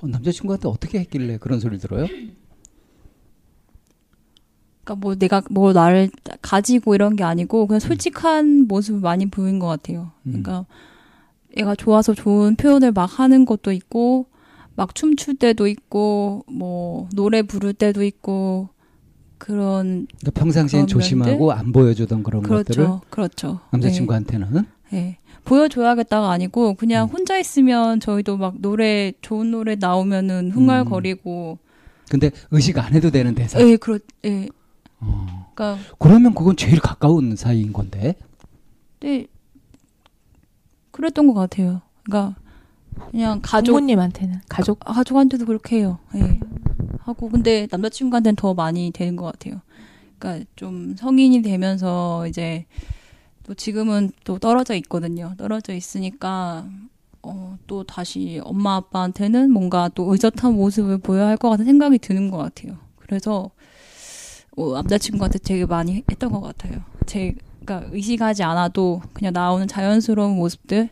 어, 0.00 0.06
남자친구한테 0.06 0.68
어떻게 0.68 1.00
했길래 1.00 1.38
그런 1.38 1.58
소리를 1.58 1.80
들어요? 1.80 2.06
그러니까 4.84 4.94
뭐 4.94 5.16
내가 5.16 5.42
뭐 5.50 5.72
나를 5.72 6.08
가지고 6.40 6.94
이런 6.94 7.16
게 7.16 7.24
아니고 7.24 7.66
그냥 7.66 7.80
솔직한 7.80 8.68
모습을 8.68 9.00
많이 9.00 9.26
보인 9.26 9.58
것 9.58 9.66
같아요. 9.66 10.12
음. 10.26 10.42
그러니까 10.42 10.66
얘가 11.56 11.74
좋아서 11.74 12.14
좋은 12.14 12.54
표현을 12.54 12.92
막 12.92 13.18
하는 13.18 13.44
것도 13.44 13.72
있고 13.72 14.26
막 14.76 14.94
춤출 14.94 15.36
때도 15.36 15.66
있고 15.66 16.44
뭐 16.48 17.08
노래 17.14 17.42
부를 17.42 17.72
때도 17.72 18.04
있고 18.04 18.68
그런 19.38 20.06
그러니까 20.20 20.40
평상시엔 20.40 20.86
조심하고 20.86 21.52
안 21.52 21.72
보여주던 21.72 22.22
그런 22.22 22.42
것들을 22.42 22.84
그렇죠, 22.84 23.00
그렇죠. 23.10 23.60
남자친구한테는 23.70 24.52
네, 24.52 24.62
네. 24.90 25.18
보여줘야겠다가 25.44 26.30
아니고 26.30 26.74
그냥 26.74 27.06
음. 27.06 27.10
혼자 27.10 27.38
있으면 27.38 28.00
저희도 28.00 28.36
막 28.36 28.54
노래 28.60 29.12
좋은 29.20 29.50
노래 29.50 29.76
나오면은 29.76 30.50
흥얼거리고 30.52 31.58
근데 32.08 32.30
의식 32.50 32.78
안 32.78 32.94
해도 32.94 33.10
되는 33.10 33.34
대사. 33.34 33.60
예, 33.60 33.76
그렇, 33.76 33.98
예. 34.24 34.48
어. 35.00 35.46
그러니까 35.54 35.82
그러면 35.98 36.34
그건 36.34 36.56
제일 36.56 36.78
가까운 36.80 37.34
사이인 37.34 37.72
건데. 37.72 38.14
네, 39.00 39.26
그랬던 40.92 41.26
것 41.26 41.34
같아요. 41.34 41.82
그러니까 42.04 42.36
그냥 43.10 43.40
가족 43.42 43.72
부모님한테는 43.74 44.40
가족 44.48 44.80
가- 44.80 44.92
가족한테도 44.92 45.46
그렇게 45.46 45.76
해요. 45.78 45.98
예. 46.14 46.38
하고 47.00 47.28
근데 47.28 47.68
남자친구한테는 47.70 48.36
더 48.36 48.54
많이 48.54 48.90
되는 48.90 49.16
것 49.16 49.24
같아요. 49.26 49.60
그러니까 50.18 50.44
좀 50.56 50.96
성인이 50.96 51.42
되면서 51.42 52.26
이제 52.26 52.66
또 53.44 53.54
지금은 53.54 54.10
또 54.24 54.38
떨어져 54.38 54.74
있거든요. 54.76 55.34
떨어져 55.36 55.72
있으니까 55.74 56.66
어, 57.22 57.56
또 57.66 57.84
다시 57.84 58.40
엄마 58.44 58.76
아빠한테는 58.76 59.50
뭔가 59.50 59.88
또 59.94 60.12
의젓한 60.12 60.54
모습을 60.54 60.98
보여야 60.98 61.28
할 61.28 61.36
것 61.36 61.50
같은 61.50 61.64
생각이 61.64 61.98
드는 61.98 62.30
것 62.30 62.38
같아요. 62.38 62.76
그래서 62.96 63.50
어, 64.56 64.72
남자친구한테 64.74 65.38
되게 65.40 65.64
많이 65.66 66.02
했던 66.10 66.32
것 66.32 66.40
같아요. 66.40 66.80
제가 67.06 67.84
의식하지 67.92 68.42
않아도 68.42 69.02
그냥 69.12 69.32
나오는 69.32 69.68
자연스러운 69.68 70.36
모습들 70.36 70.88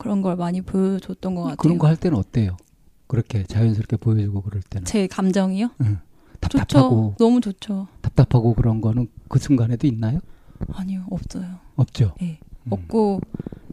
그런 0.00 0.22
걸 0.22 0.34
많이 0.36 0.62
보여줬던 0.62 1.34
것 1.34 1.42
같아요. 1.42 1.56
그런 1.56 1.76
거 1.78 1.86
할 1.86 1.94
때는 1.96 2.16
어때요? 2.18 2.56
그렇게 3.06 3.42
자연스럽게 3.44 3.96
보여주고 3.98 4.40
그럴 4.40 4.62
때는 4.62 4.86
제 4.86 5.06
감정이요? 5.06 5.68
답답하고 6.40 7.10
좋죠. 7.12 7.14
너무 7.18 7.40
좋죠. 7.42 7.86
답답하고 8.00 8.54
그런 8.54 8.80
거는 8.80 9.08
그 9.28 9.38
순간에도 9.38 9.86
있나요? 9.86 10.20
아니요, 10.72 11.04
없어요. 11.10 11.44
없죠. 11.76 12.14
예. 12.22 12.38
음. 12.64 12.72
없고 12.72 13.20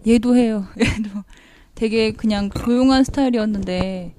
얘도 0.06 0.36
해요. 0.36 0.66
얘도 0.80 1.10
되게 1.76 2.12
그냥 2.12 2.50
조용한 2.50 3.04
스타일이었는데 3.06 4.14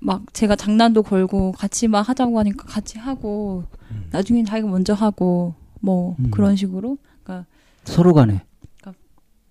막 0.00 0.34
제가 0.34 0.54
장난도 0.56 1.02
걸고 1.02 1.52
같이 1.52 1.88
막 1.88 2.06
하자고 2.06 2.38
하니까 2.40 2.66
같이 2.66 2.98
하고 2.98 3.64
음. 3.90 4.06
나중엔 4.10 4.44
자기가 4.44 4.68
먼저 4.68 4.92
하고 4.92 5.54
뭐 5.80 6.14
음. 6.18 6.30
그런 6.30 6.56
식으로 6.56 6.98
그러니까, 7.22 7.46
서로 7.84 8.12
간에. 8.12 8.42
그러니까- 8.82 9.00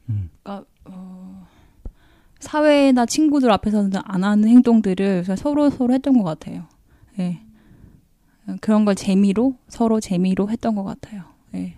음. 0.09 0.29
그러니까 0.43 0.67
어, 0.85 1.47
사회나 2.43 3.05
친구들 3.07 3.51
앞에서는 3.51 3.91
안 4.03 4.23
하는 4.23 4.47
행동들을 4.47 5.25
서로 5.37 5.69
서로 5.71 5.93
했던 5.93 6.13
것 6.17 6.23
같아요. 6.23 6.65
예. 7.19 7.39
그런 8.61 8.85
걸 8.85 8.93
재미로 8.95 9.55
서로 9.69 9.99
재미로 9.99 10.49
했던 10.49 10.75
것 10.75 10.83
같아요. 10.83 11.23
예. 11.55 11.75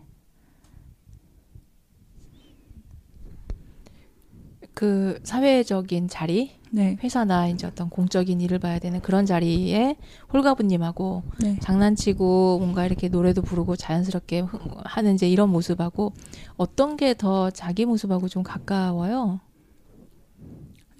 그 4.74 5.20
사회적인 5.24 6.10
자리 6.10 6.52
네. 6.70 6.98
회사나 7.02 7.48
이제 7.48 7.66
어떤 7.66 7.90
공적인 7.90 8.42
일을 8.42 8.60
봐야 8.60 8.80
되는 8.80 9.00
그런 9.02 9.26
자리에 9.26 9.96
홀가분님하고 10.34 11.24
네. 11.40 11.58
장난치고 11.62 12.58
뭔가 12.60 12.86
이렇게 12.86 13.08
노래도 13.08 13.42
부르고 13.42 13.78
자연스럽게 13.78 14.42
흥- 14.42 14.60
하는 14.84 15.16
이제 15.16 15.30
이런 15.30 15.50
모습하고 15.50 16.12
어떤 16.58 16.98
게 16.98 17.14
더 17.14 17.50
자기 17.52 17.86
모습하고 17.86 18.28
좀 18.28 18.44
가까워요? 18.44 19.40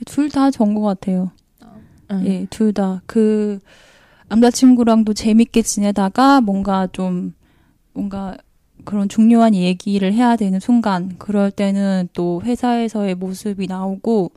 둘 0.06 0.30
다 0.30 0.52
좋은 0.52 0.74
것 0.76 0.82
같아요. 0.82 1.32
음. 2.12 2.24
예, 2.26 2.46
둘 2.50 2.74
다. 2.74 3.02
그, 3.06 3.60
남자친구랑도 4.28 5.14
재밌게 5.14 5.62
지내다가 5.62 6.42
뭔가 6.42 6.88
좀, 6.92 7.34
뭔가 7.94 8.36
그런 8.84 9.08
중요한 9.10 9.56
얘기를 9.56 10.14
해야 10.14 10.36
되는 10.36 10.60
순간, 10.60 11.16
그럴 11.18 11.50
때는 11.52 12.10
또 12.14 12.42
회사에서의 12.44 13.16
모습이 13.16 13.68
나오고, 13.68 14.32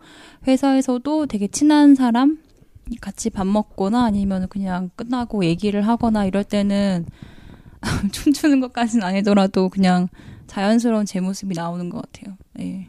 회사에서도 0.47 1.27
되게 1.27 1.49
친한 1.49 1.95
사람, 1.95 2.39
같이 3.03 3.29
밥 3.29 3.47
먹거나 3.47 4.05
아니면 4.05 4.49
그냥 4.49 4.89
끝나고 4.97 5.45
얘기를 5.45 5.87
하거나 5.87 6.25
이럴 6.25 6.43
때는 6.45 7.05
춤추는 8.13 8.61
것까지는 8.61 9.05
아니더라도 9.05 9.69
그냥 9.69 10.09
자연스러운 10.47 11.05
제 11.05 11.21
모습이 11.21 11.55
나오는 11.55 11.91
것 11.91 12.01
같아요. 12.01 12.37
예. 12.61 12.89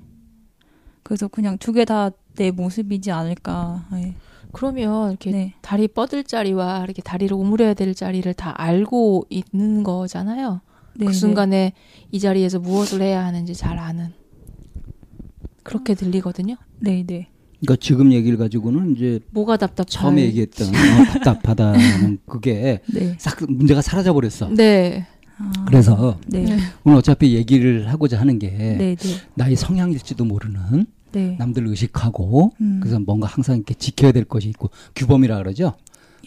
그래서 1.10 1.28
그냥 1.28 1.58
두 1.58 1.74
개 1.74 1.86
다 1.86 2.12
내 2.36 2.52
모습이지 2.52 3.12
않을까. 3.12 3.86
예. 3.96 4.14
그러면 4.54 5.10
이렇게 5.10 5.32
네. 5.32 5.54
다리 5.62 5.88
뻗을 5.90 6.24
자리와 6.24 6.84
이렇게 6.86 7.02
다리를 7.02 7.34
오므려야 7.36 7.74
될 7.74 7.94
자리를 7.94 8.32
다 8.36 8.54
알고 8.56 9.26
있는 9.30 9.84
거잖아요. 9.84 10.62
네, 10.96 11.06
그 11.06 11.12
네. 11.12 11.18
순간에 11.18 11.74
이 12.12 12.20
자리에서 12.20 12.60
무엇을 12.60 13.02
해야 13.02 13.26
하는지 13.26 13.54
잘 13.56 13.78
아는 13.78 14.14
그렇게 15.64 15.96
들리거든요. 15.96 16.56
네, 16.80 17.04
네. 17.06 17.28
그러니까 17.60 17.76
지금 17.82 18.14
얘기를 18.14 18.38
가지고는 18.38 18.96
이제 18.96 19.20
뭐가 19.32 19.58
답답 19.58 19.90
처음에 19.90 20.22
얘기했던 20.24 20.70
어, 20.70 20.72
답답하다는 21.14 22.20
그게 22.26 22.80
네. 22.94 23.16
싹 23.20 23.38
문제가 23.52 23.82
사라져 23.82 24.14
버렸어. 24.14 24.48
네. 24.50 25.06
아, 25.38 25.52
그래서 25.68 26.18
네. 26.28 26.44
네. 26.44 26.58
오늘 26.86 26.98
어차피 27.00 27.34
얘기를 27.36 27.90
하고자 27.90 28.20
하는 28.20 28.40
게 28.40 28.50
네, 28.50 28.96
네. 28.96 29.16
나의 29.36 29.56
성향일지도 29.58 30.24
모르는 30.26 30.86
네. 31.12 31.36
남들 31.38 31.68
의식하고 31.68 32.52
음. 32.62 32.80
그래서 32.82 33.00
뭔가 33.00 33.28
항상 33.28 33.56
이렇게 33.56 33.74
지켜야 33.74 34.12
될 34.12 34.26
것이 34.26 34.50
있고 34.50 34.70
규범이라 34.96 35.38
그러죠. 35.38 35.74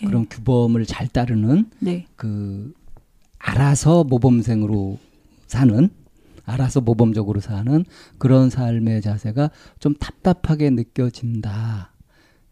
예. 0.03 0.07
그런 0.07 0.27
규범을 0.29 0.87
잘 0.87 1.09
따르는 1.09 1.71
네. 1.81 2.07
그 2.17 2.73
알아서 3.39 4.05
모범생으로 4.05 4.99
사는 5.47 5.91
알아서 6.45 6.81
모범적으로 6.81 7.41
사는 7.41 7.85
그런 8.19 8.51
삶의 8.51 9.03
자세가 9.03 9.51
좀 9.79 9.95
답답하게 9.95 10.71
느껴진다. 10.71 11.93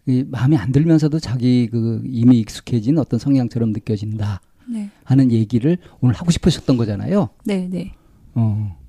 이 0.06 0.24
마음에 0.28 0.56
안 0.56 0.72
들면서도 0.72 1.18
자기 1.18 1.68
그 1.70 2.02
이미 2.06 2.38
익숙해진 2.40 2.98
어떤 2.98 3.18
성향처럼 3.18 3.72
느껴진다 3.72 4.40
네. 4.68 4.90
하는 5.04 5.30
얘기를 5.30 5.78
오늘 6.00 6.14
하고 6.14 6.30
싶으셨던 6.30 6.76
거잖아요. 6.76 7.30
네, 7.44 7.68
네. 7.68 7.92
어. 8.34 8.79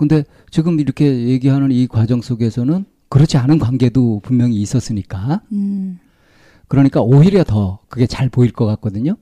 근데 0.00 0.24
지금 0.50 0.80
이렇게 0.80 1.28
얘기하는 1.28 1.70
이 1.72 1.86
과정 1.86 2.22
속에서는 2.22 2.86
그렇지 3.10 3.36
않은 3.36 3.58
관계도 3.58 4.20
분명히 4.20 4.56
있었으니까 4.56 5.42
음. 5.52 5.98
그러니까 6.68 7.02
오히려 7.02 7.44
더 7.44 7.80
그게 7.90 8.06
잘 8.06 8.30
보일 8.30 8.50
것 8.50 8.64
같거든요. 8.64 9.18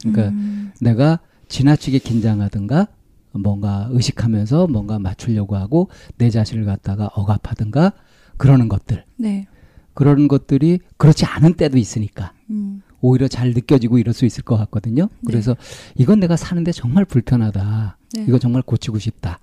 그러니까 0.00 0.28
음. 0.28 0.70
내가 0.80 1.18
지나치게 1.48 1.98
긴장하든가 1.98 2.86
뭔가 3.32 3.88
의식하면서 3.90 4.68
뭔가 4.68 5.00
맞추려고 5.00 5.56
하고 5.56 5.88
내 6.18 6.30
자신을 6.30 6.66
갖다가 6.66 7.10
억압하든가 7.14 7.92
그러는 8.36 8.68
것들 8.68 9.04
네. 9.16 9.48
그런 9.92 10.28
것들이 10.28 10.78
그렇지 10.98 11.24
않은 11.24 11.54
때도 11.54 11.78
있으니까 11.78 12.32
음. 12.48 12.82
오히려 13.00 13.26
잘 13.26 13.50
느껴지고 13.54 13.98
이럴 13.98 14.14
수 14.14 14.24
있을 14.24 14.44
것 14.44 14.56
같거든요. 14.56 15.08
그래서 15.26 15.56
이건 15.96 16.20
내가 16.20 16.36
사는데 16.36 16.70
정말 16.70 17.04
불편하다. 17.06 17.98
네. 18.14 18.24
이거 18.28 18.38
정말 18.38 18.62
고치고 18.62 19.00
싶다. 19.00 19.40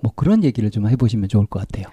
뭐 0.00 0.12
그런 0.14 0.44
얘기를 0.44 0.70
좀 0.70 0.88
해보시면 0.88 1.28
좋을 1.28 1.46
것 1.46 1.60
같아요. 1.60 1.86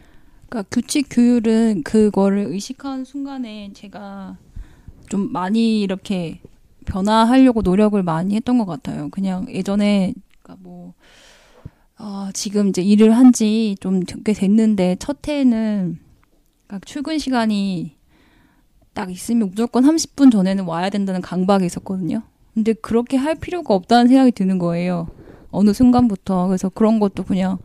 그러니까 0.50 0.70
규칙 0.72 1.08
규율은 1.10 1.84
그거를 1.84 2.46
의식한 2.50 3.04
순간에 3.06 3.72
제가 3.74 4.38
좀 5.10 5.32
많이 5.32 5.82
이렇게 5.82 6.40
변화하려고 6.86 7.62
노력을 7.62 8.02
많이 8.04 8.36
했던 8.36 8.58
것 8.58 8.66
같아요. 8.66 9.10
그냥 9.10 9.48
예전에 9.50 10.14
그러니까 10.42 10.64
뭐 10.64 10.94
어, 11.98 12.30
지금 12.34 12.68
이제 12.70 12.82
일을 12.82 13.12
한 13.16 13.32
지 13.32 13.76
좀 13.82 14.02
꽤 14.24 14.34
됐는데 14.34 14.98
첫 15.00 15.28
해에는 15.28 15.98
그러니까 16.68 16.86
출근 16.86 17.18
시간이 17.18 17.96
딱 18.94 19.12
있으면 19.12 19.50
무조건 19.50 19.84
30분 19.84 20.32
전에는 20.32 20.66
와야 20.66 20.90
된다는 20.90 21.22
강박이 21.22 21.66
있었거든요. 21.66 22.22
근데 22.54 22.74
그렇게 22.74 23.18
할 23.18 23.36
필요가 23.36 23.74
없다는 23.74 24.08
생각이 24.08 24.32
드는 24.32 24.60
거예요. 24.60 25.08
어느 25.52 25.74
순간부터. 25.74 26.48
그래서 26.48 26.70
그런 26.70 27.00
것도 27.00 27.24
그냥 27.24 27.58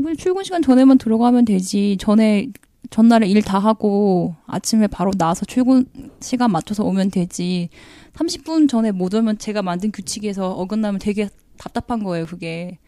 뭐 0.00 0.14
출근 0.14 0.44
시간 0.44 0.62
전에만 0.62 0.98
들어가면 0.98 1.44
되지. 1.44 1.96
전에 2.00 2.48
전날에 2.90 3.26
일 3.28 3.42
다 3.42 3.58
하고 3.58 4.34
아침에 4.46 4.86
바로 4.86 5.10
나와서 5.12 5.44
출근 5.44 5.84
시간 6.20 6.50
맞춰서 6.52 6.84
오면 6.84 7.10
되지. 7.10 7.68
30분 8.14 8.68
전에 8.68 8.90
못 8.92 9.14
오면 9.14 9.38
제가 9.38 9.62
만든 9.62 9.92
규칙에서 9.92 10.50
어긋나면 10.52 10.98
되게 11.00 11.28
답답한 11.58 12.02
거예요, 12.02 12.26
그게. 12.26 12.78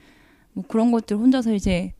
뭐 0.52 0.64
그런 0.66 0.90
것들 0.90 1.16
혼자서 1.16 1.54
이제 1.54 1.92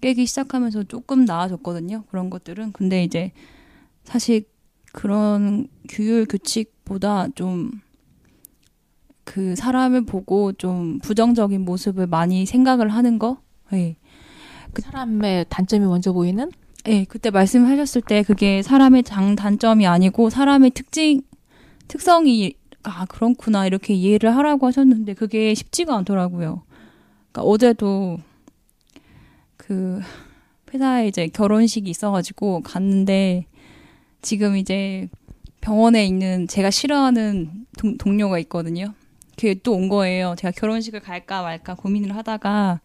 깨기 0.00 0.26
시작하면서 0.26 0.84
조금 0.84 1.24
나아졌거든요. 1.24 2.04
그런 2.10 2.30
것들은. 2.30 2.72
근데 2.72 3.04
이제 3.04 3.32
사실 4.04 4.44
그런 4.92 5.68
규율 5.88 6.26
규칙보다 6.26 7.28
좀 7.34 7.84
그 9.24 9.56
사람을 9.56 10.04
보고 10.04 10.52
좀 10.52 10.98
부정적인 11.00 11.62
모습을 11.62 12.06
많이 12.06 12.46
생각을 12.46 12.88
하는 12.90 13.18
거. 13.18 13.38
예. 13.72 13.96
그 14.74 14.82
사람의 14.82 15.46
단점이 15.48 15.86
먼저 15.86 16.12
보이는 16.12 16.50
예, 16.86 17.04
그때 17.04 17.30
말씀하셨을 17.30 18.02
때 18.02 18.22
그게 18.22 18.62
사람의 18.62 19.04
장 19.04 19.36
단점이 19.36 19.86
아니고 19.86 20.28
사람의 20.30 20.70
특징 20.70 21.22
특성이 21.88 22.54
아 22.82 23.06
그렇구나 23.06 23.66
이렇게 23.66 23.94
이해를 23.94 24.36
하라고 24.36 24.66
하셨는데 24.66 25.14
그게 25.14 25.54
쉽지가 25.54 25.96
않더라고요. 25.96 26.62
그러니까 27.32 27.42
어제도 27.50 28.18
그 29.56 30.00
회사에 30.72 31.08
이제 31.08 31.28
결혼식이 31.28 31.88
있어가지고 31.88 32.60
갔는데 32.62 33.46
지금 34.20 34.56
이제 34.56 35.08
병원에 35.60 36.04
있는 36.04 36.46
제가 36.48 36.70
싫어하는 36.70 37.66
동, 37.78 37.96
동료가 37.96 38.38
있거든요. 38.40 38.92
그게 39.36 39.54
또 39.54 39.74
온 39.74 39.88
거예요. 39.88 40.34
제가 40.36 40.52
결혼식을 40.52 41.00
갈까 41.00 41.42
말까 41.42 41.74
고민을 41.74 42.14
하다가 42.16 42.80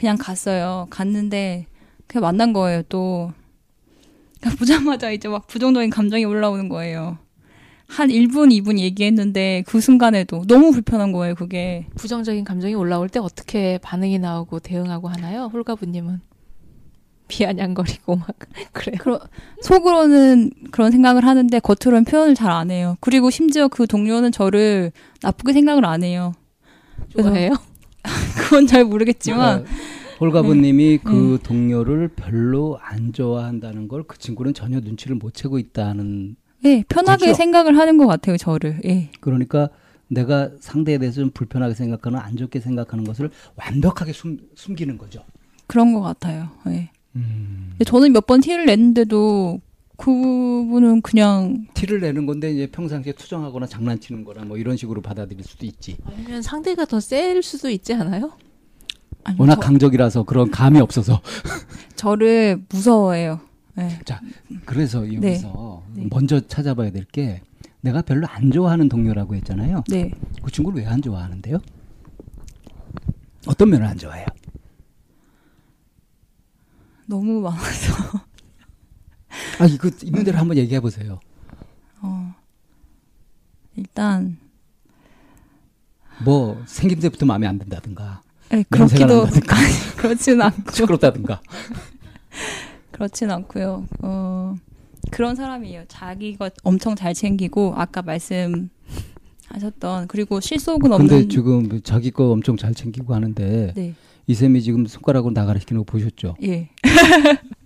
그냥 0.00 0.16
갔어요. 0.16 0.86
갔는데 0.88 1.66
그냥 2.06 2.22
만난 2.22 2.54
거예요. 2.54 2.80
또 2.88 3.32
그러니까 4.40 4.58
보자마자 4.58 5.10
이제 5.10 5.28
막 5.28 5.46
부정적인 5.46 5.90
감정이 5.90 6.24
올라오는 6.24 6.70
거예요. 6.70 7.18
한 7.86 8.08
1분, 8.08 8.50
2분 8.50 8.78
얘기했는데 8.78 9.62
그 9.66 9.82
순간에도 9.82 10.46
너무 10.46 10.72
불편한 10.72 11.12
거예요. 11.12 11.34
그게 11.34 11.86
부정적인 11.96 12.44
감정이 12.44 12.72
올라올 12.72 13.10
때 13.10 13.18
어떻게 13.20 13.76
반응이 13.82 14.18
나오고 14.20 14.60
대응하고 14.60 15.08
하나요? 15.08 15.50
홀가부님은 15.52 16.22
비아냥거리고 17.28 18.16
막 18.16 18.28
그래요. 18.72 18.96
그러, 19.00 19.20
속으로는 19.60 20.50
그런 20.70 20.92
생각을 20.92 21.26
하는데 21.26 21.58
겉으로는 21.58 22.04
표현을 22.06 22.34
잘 22.34 22.50
안 22.50 22.70
해요. 22.70 22.96
그리고 23.00 23.28
심지어 23.28 23.68
그 23.68 23.86
동료는 23.86 24.32
저를 24.32 24.92
나쁘게 25.20 25.52
생각을 25.52 25.84
안 25.84 26.02
해요. 26.02 26.32
그래서 27.12 27.28
좋아해요? 27.28 27.69
그건 28.36 28.66
잘 28.66 28.84
모르겠지만 28.84 29.64
그러니까 29.64 29.80
홀가부님이 30.20 30.88
네. 30.88 30.98
그 31.02 31.38
동료를 31.42 32.08
별로 32.08 32.78
안 32.82 33.12
좋아한다는 33.12 33.88
걸 33.88 34.04
그 34.06 34.18
친구는 34.18 34.54
전혀 34.54 34.80
눈치를 34.80 35.16
못 35.16 35.34
채고 35.34 35.58
있다는 35.58 36.36
예, 36.64 36.84
편하게 36.88 37.24
그렇죠. 37.26 37.36
생각을 37.38 37.78
하는 37.78 37.96
것 37.96 38.06
같아요. 38.06 38.36
저를. 38.36 38.80
예. 38.84 39.10
그러니까 39.20 39.70
내가 40.08 40.50
상대에 40.60 40.98
대해서 40.98 41.20
좀 41.22 41.30
불편하게 41.30 41.74
생각하는 41.74 42.18
안 42.18 42.36
좋게 42.36 42.60
생각하는 42.60 43.04
것을 43.04 43.30
완벽하게 43.56 44.12
숨, 44.12 44.38
숨기는 44.56 44.98
거죠. 44.98 45.22
그런 45.66 45.94
것 45.94 46.00
같아요. 46.02 46.50
예. 46.66 46.90
음. 47.16 47.76
저는 47.86 48.12
몇 48.12 48.26
번 48.26 48.40
티를 48.42 48.66
냈는데도 48.66 49.60
그분은 50.00 51.02
그냥 51.02 51.66
티를 51.74 52.00
내는 52.00 52.24
건데 52.24 52.50
이제 52.52 52.66
평상시에 52.66 53.12
투정하거나 53.12 53.66
장난치는 53.66 54.24
거나 54.24 54.44
뭐 54.44 54.56
이런 54.56 54.76
식으로 54.76 55.02
받아들일 55.02 55.44
수도 55.44 55.66
있지. 55.66 55.98
아니면 56.04 56.40
상대가 56.42 56.84
더 56.86 57.00
셀 57.00 57.42
수도 57.42 57.68
있지 57.68 57.92
않아요? 57.94 58.32
아니, 59.24 59.38
워낙 59.38 59.56
저, 59.56 59.60
강적이라서 59.60 60.22
그런 60.22 60.50
감이 60.50 60.80
없어서. 60.80 61.20
저를 61.96 62.64
무서워해요. 62.70 63.40
예. 63.78 63.98
그래서 64.64 65.00
여기서 65.14 65.82
네. 65.94 66.06
먼저 66.10 66.40
찾아봐야 66.40 66.90
될 66.90 67.04
게 67.12 67.42
내가 67.82 68.00
별로 68.02 68.26
안 68.26 68.50
좋아하는 68.50 68.88
동료라고 68.88 69.34
했잖아요. 69.34 69.84
네. 69.88 70.10
그 70.42 70.50
친구를 70.50 70.80
왜 70.82 70.86
안 70.86 71.00
좋아하는데요? 71.02 71.58
어떤 73.46 73.68
면을 73.70 73.86
안 73.86 73.96
좋아해요? 73.98 74.26
너무 77.06 77.40
많아서. 77.40 78.20
아, 79.58 79.66
이거 79.66 79.90
있는 80.02 80.24
대로 80.24 80.38
한번 80.38 80.56
얘기해 80.56 80.80
보세요. 80.80 81.20
어. 82.00 82.34
일단 83.76 84.38
뭐 86.24 86.62
생긴 86.66 87.00
데부터 87.00 87.24
마음에 87.26 87.46
안 87.46 87.58
든다든가 87.58 88.22
예, 88.52 88.64
냄새가 88.68 89.06
그렇기도 89.06 89.40
그렇진 89.96 90.42
않고 90.42 90.72
시끄럽다든가. 90.72 91.40
그렇진 92.90 93.30
않고요. 93.30 93.86
어, 94.02 94.56
그런 95.10 95.34
사람이에요. 95.34 95.84
자기가 95.88 96.50
엄청 96.62 96.94
잘 96.94 97.14
챙기고 97.14 97.74
아까 97.76 98.02
말씀 98.02 98.68
하셨던 99.48 100.08
그리고 100.08 100.40
실속은 100.40 100.92
없는 100.92 101.08
근데 101.08 101.28
지금 101.28 101.82
자기 101.82 102.10
거 102.10 102.30
엄청 102.30 102.56
잘 102.56 102.74
챙기고 102.74 103.14
하는데 103.14 103.72
네. 103.74 103.94
이쌤이 104.26 104.62
지금 104.62 104.86
손가락으로 104.86 105.32
나가라 105.32 105.58
시키는 105.58 105.84
거 105.84 105.84
보셨죠? 105.84 106.36
예. 106.42 106.68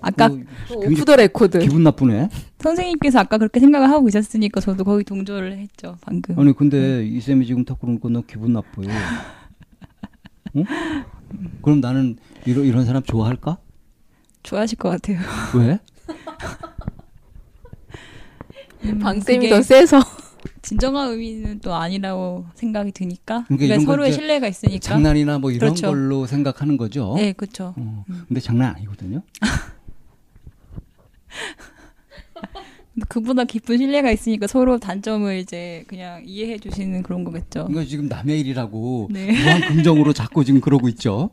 아까 0.00 0.26
어, 0.26 0.28
굉장히 0.28 0.94
오프 0.94 1.04
더 1.04 1.16
레코드. 1.16 1.58
기분 1.58 1.82
나쁘네. 1.82 2.28
선생님께서 2.60 3.18
아까 3.20 3.38
그렇게 3.38 3.60
생각을 3.60 3.88
하고 3.90 4.04
계셨으니까 4.06 4.60
저도 4.60 4.84
거의 4.84 5.04
동조를 5.04 5.58
했죠 5.58 5.96
방금. 6.02 6.38
아니 6.38 6.52
근데 6.52 7.04
이 7.06 7.20
쌤이 7.20 7.46
지금 7.46 7.64
탁 7.64 7.80
그러는 7.80 8.00
거너 8.00 8.22
기분 8.26 8.52
나빠요. 8.52 8.88
응? 10.56 10.64
그럼 11.62 11.80
나는 11.80 12.16
이런 12.44 12.64
이런 12.64 12.84
사람 12.86 13.02
좋아할까? 13.02 13.58
좋아하실 14.42 14.78
것 14.78 14.90
같아요. 14.90 15.18
왜? 15.56 15.78
음, 18.84 18.98
방쌤이 18.98 19.48
더 19.48 19.62
세서. 19.62 20.00
진정한 20.62 21.10
의미는 21.10 21.60
또 21.60 21.74
아니라고 21.74 22.46
생각이 22.54 22.92
드니까. 22.92 23.44
그러니까 23.46 23.66
그러니까 23.66 23.92
서로의 23.92 24.12
신뢰가 24.12 24.48
있으니까. 24.48 24.80
장난이나 24.80 25.38
뭐 25.38 25.50
이런 25.50 25.70
그렇죠. 25.70 25.88
걸로 25.88 26.26
생각하는 26.26 26.76
거죠. 26.76 27.14
네, 27.16 27.32
그렇죠. 27.32 27.74
어, 27.76 28.04
근데 28.28 28.40
장난 28.40 28.74
아니거든요. 28.76 29.22
그보다 33.08 33.44
깊은 33.44 33.76
신뢰가 33.78 34.10
있으니까 34.10 34.46
서로 34.46 34.78
단점을 34.78 35.36
이제 35.36 35.84
그냥 35.86 36.22
이해해 36.24 36.58
주시는 36.58 37.02
그런 37.02 37.24
거겠죠. 37.24 37.68
이거 37.70 37.84
지금 37.84 38.08
남의 38.08 38.40
일이라고 38.40 39.08
네. 39.12 39.32
무한 39.32 39.60
긍정으로 39.60 40.12
자꾸 40.12 40.44
지금 40.44 40.60
그러고 40.60 40.88
있죠. 40.88 41.30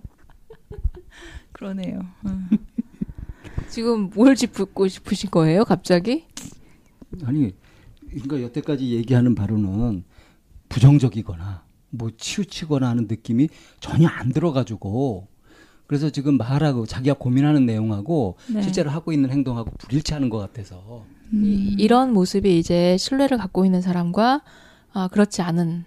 그러네요. 1.53 2.01
음. 2.25 2.49
지금 3.69 4.09
뭘 4.13 4.35
짚고 4.35 4.87
싶으신 4.87 5.31
거예요, 5.31 5.63
갑자기? 5.63 6.25
아니, 7.23 7.53
그러니까 8.09 8.41
여태까지 8.41 8.91
얘기하는 8.91 9.33
바로는 9.33 10.03
부정적이거나 10.69 11.63
뭐 11.89 12.09
치우치거나 12.17 12.89
하는 12.89 13.07
느낌이 13.07 13.49
전혀 13.79 14.07
안 14.07 14.33
들어가지고 14.33 15.27
그래서 15.93 16.09
지금 16.09 16.37
말하고 16.37 16.87
자기가 16.87 17.17
고민하는 17.19 17.67
내용하고 17.67 18.35
네. 18.51 18.63
실제로 18.63 18.89
하고 18.89 19.11
있는 19.11 19.29
행동하고 19.29 19.69
불일치하는 19.77 20.31
것 20.31 20.39
같아서 20.39 21.05
음. 21.33 21.43
이, 21.45 21.75
이런 21.77 22.13
모습이 22.13 22.57
이제 22.57 22.97
신뢰를 22.97 23.37
갖고 23.37 23.63
있는 23.63 23.79
사람과 23.79 24.41
아, 24.91 25.07
그렇지 25.09 25.43
않은 25.43 25.85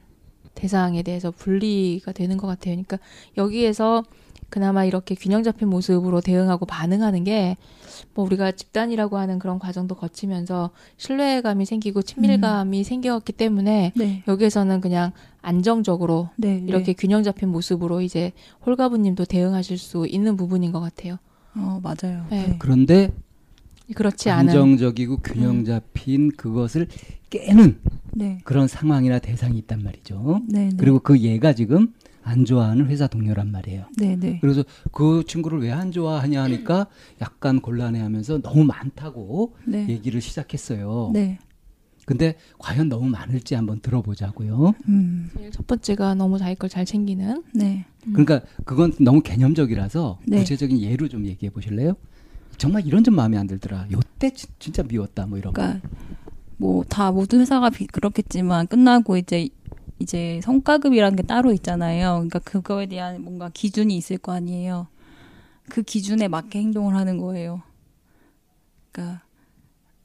대상에 0.55 1.03
대해서 1.03 1.33
분리가 1.33 2.13
되는 2.13 2.37
것 2.37 2.47
같아요. 2.47 2.77
그러니까 2.77 2.99
여기에서 3.37 4.05
그나마 4.49 4.85
이렇게 4.85 5.15
균형 5.15 5.43
잡힌 5.43 5.69
모습으로 5.69 6.21
대응하고 6.21 6.67
반응하는 6.67 7.25
게 7.25 7.57
뭐 8.15 8.25
우리가 8.25 8.53
집단이라고 8.53 9.19
하는 9.19 9.39
그런 9.39 9.59
과정도 9.59 9.95
거치면서 9.95 10.71
신뢰감이 10.97 11.65
생기고 11.65 12.03
친밀감이 12.03 12.85
생겼기 12.85 13.33
때문에 13.33 13.93
네. 13.95 14.23
여기에서는 14.27 14.81
그냥 14.81 15.13
안정적으로 15.43 16.31
네. 16.37 16.63
이렇게 16.67 16.87
네. 16.87 16.93
균형 16.95 17.23
잡힌 17.23 17.49
모습으로 17.51 18.01
이제 18.01 18.33
홀가부님도 18.65 19.27
대응하실 19.27 19.79
수 19.79 20.07
있는 20.07 20.37
부분인 20.37 20.73
것 20.73 20.81
같아요. 20.81 21.19
어, 21.55 21.81
맞아요. 21.83 22.27
네. 22.31 22.49
네. 22.49 22.57
그런데 22.59 23.11
그렇지 23.95 24.31
않은 24.31 24.49
안정적이고 24.49 25.19
균형 25.19 25.65
잡힌 25.65 26.33
그것을 26.33 26.89
깨는 27.31 27.79
네. 28.13 28.39
그런 28.45 28.67
상황이나 28.67 29.19
대상이 29.19 29.59
있단 29.59 29.83
말이죠. 29.83 30.41
네. 30.49 30.69
네. 30.71 30.77
그리고 30.77 30.99
그 30.99 31.21
얘가 31.21 31.53
지금 31.53 31.93
안 32.27 32.45
좋아하는 32.45 32.87
회사 32.89 33.07
동료란 33.07 33.53
말이에요. 33.53 33.85
네, 33.97 34.17
네. 34.17 34.39
그래서 34.41 34.65
그 34.91 35.23
친구를 35.29 35.61
왜 35.63 35.71
안 35.77 35.93
좋아하냐 35.93 36.43
하니까 36.43 36.87
약간 37.21 37.61
곤란해하면서 37.61 38.41
너무 38.43 38.65
많다고 38.65 39.55
네. 39.67 39.87
얘기를 39.89 40.21
시작했어요. 40.21 41.11
네. 41.13 41.39
근데 42.05 42.37
과연 42.59 42.89
너무 42.89 43.09
많을지 43.09 43.55
한번 43.55 43.81
들어보자고요. 43.81 44.75
음. 44.89 45.31
제일 45.37 45.51
첫 45.53 45.67
번째가 45.67 46.15
너무 46.15 46.39
자기 46.39 46.55
걸 46.57 46.69
잘 46.69 46.85
챙기는 46.85 47.45
네. 47.55 47.85
그러니까 48.07 48.41
그건 48.65 48.93
너무 49.01 49.21
개념적이라서 49.23 50.19
네. 50.27 50.39
구체적인 50.39 50.81
예로 50.81 51.09
좀 51.09 51.27
얘기해 51.27 51.51
보실래요? 51.51 51.95
정말 52.59 52.87
이런 52.87 53.05
점 53.05 53.15
마음에 53.15 53.37
안 53.37 53.47
들더라. 53.47 53.87
요때 53.93 54.31
진- 54.31 54.51
진짜 54.59 54.83
미웠다 54.83 55.27
뭐 55.27 55.39
이런 55.39 55.53
거. 55.53 55.61
그러니까 55.63 55.89
뭐 56.57 56.83
다 56.89 57.13
모든 57.13 57.41
회사가 57.41 57.71
비- 57.71 57.87
그렇겠지만 57.87 58.67
끝나고 58.67 59.17
이제 59.19 59.49
이제 59.99 60.41
성과급이라는 60.43 61.17
게 61.17 61.23
따로 61.23 61.53
있잖아요. 61.53 62.15
그러니까 62.15 62.39
그거에 62.41 62.87
대한 62.87 63.23
뭔가 63.23 63.51
기준이 63.53 63.97
있을 63.97 64.19
거 64.19 64.33
아니에요. 64.33 64.89
그 65.69 65.83
기준에 65.83 66.29
맞게 66.29 66.59
행동을 66.59 66.95
하는 66.95 67.19
거예요. 67.19 67.63
그러니까 68.93 69.23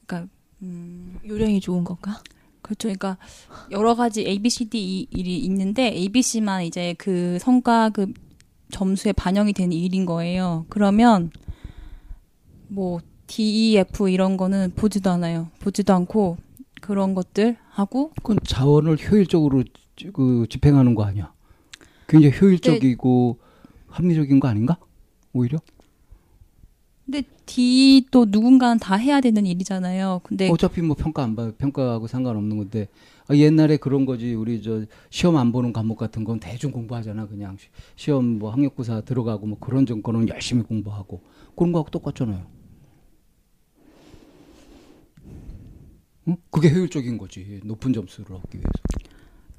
그러니까 0.05 0.31
음 0.61 1.19
요령이 1.25 1.59
좋은 1.59 1.83
건가? 1.83 2.21
그렇죠. 2.61 2.87
그러니까 2.87 3.17
여러 3.71 3.95
가지 3.95 4.21
A, 4.25 4.39
B, 4.39 4.49
C, 4.49 4.65
D 4.65 4.79
이- 4.79 5.07
일이 5.11 5.39
있는데 5.39 5.87
A, 5.93 6.09
B, 6.09 6.21
C만 6.21 6.63
이제 6.63 6.95
그 6.97 7.37
성과급 7.39 8.13
점수에 8.71 9.11
반영이 9.11 9.51
되는 9.53 9.73
일인 9.73 10.05
거예요. 10.05 10.65
그러면 10.69 11.31
뭐 12.67 12.99
DEF 13.27 14.09
이런 14.09 14.37
거는 14.37 14.71
보지도 14.75 15.09
않아요. 15.11 15.49
보지도 15.59 15.93
않고 15.93 16.37
그런 16.81 17.13
것들 17.13 17.57
하고 17.69 18.11
그건 18.17 18.37
자원을 18.45 18.97
효율적으로 18.97 19.63
지- 19.63 19.71
그 20.11 20.45
집행하는 20.49 20.95
거 20.95 21.03
아니야? 21.03 21.33
굉장히 22.07 22.35
효율적이고 22.39 23.37
합리적인 23.87 24.39
거 24.39 24.47
아닌가? 24.47 24.77
오히려 25.33 25.59
근데 27.05 27.23
D도 27.45 28.25
누군가는 28.29 28.79
다 28.79 28.95
해야 28.95 29.19
되는 29.21 29.45
일이잖아요. 29.45 30.21
근데 30.23 30.49
어차피 30.49 30.81
뭐 30.81 30.95
평가 30.95 31.23
안 31.23 31.35
봐, 31.35 31.51
평가하고 31.57 32.07
상관없는 32.07 32.57
건데 32.57 32.87
아, 33.27 33.35
옛날에 33.35 33.77
그런 33.77 34.05
거지 34.05 34.33
우리 34.33 34.61
저 34.61 34.85
시험 35.09 35.35
안 35.37 35.51
보는 35.51 35.73
과목 35.73 35.97
같은 35.97 36.23
건 36.23 36.39
대충 36.39 36.71
공부하잖아 36.71 37.27
그냥 37.27 37.57
시- 37.57 37.67
시험 37.95 38.39
뭐 38.39 38.51
학력고사 38.51 39.01
들어가고 39.01 39.45
뭐 39.47 39.57
그런 39.59 39.85
정도는 39.85 40.29
열심히 40.29 40.63
공부하고 40.63 41.21
그런 41.55 41.71
거하고 41.71 41.89
똑같잖아요. 41.89 42.45
응? 46.27 46.37
그게 46.49 46.69
효율적인 46.71 47.17
거지 47.17 47.59
높은 47.63 47.93
점수를 47.93 48.35
얻기 48.35 48.57
위해서. 48.57 48.71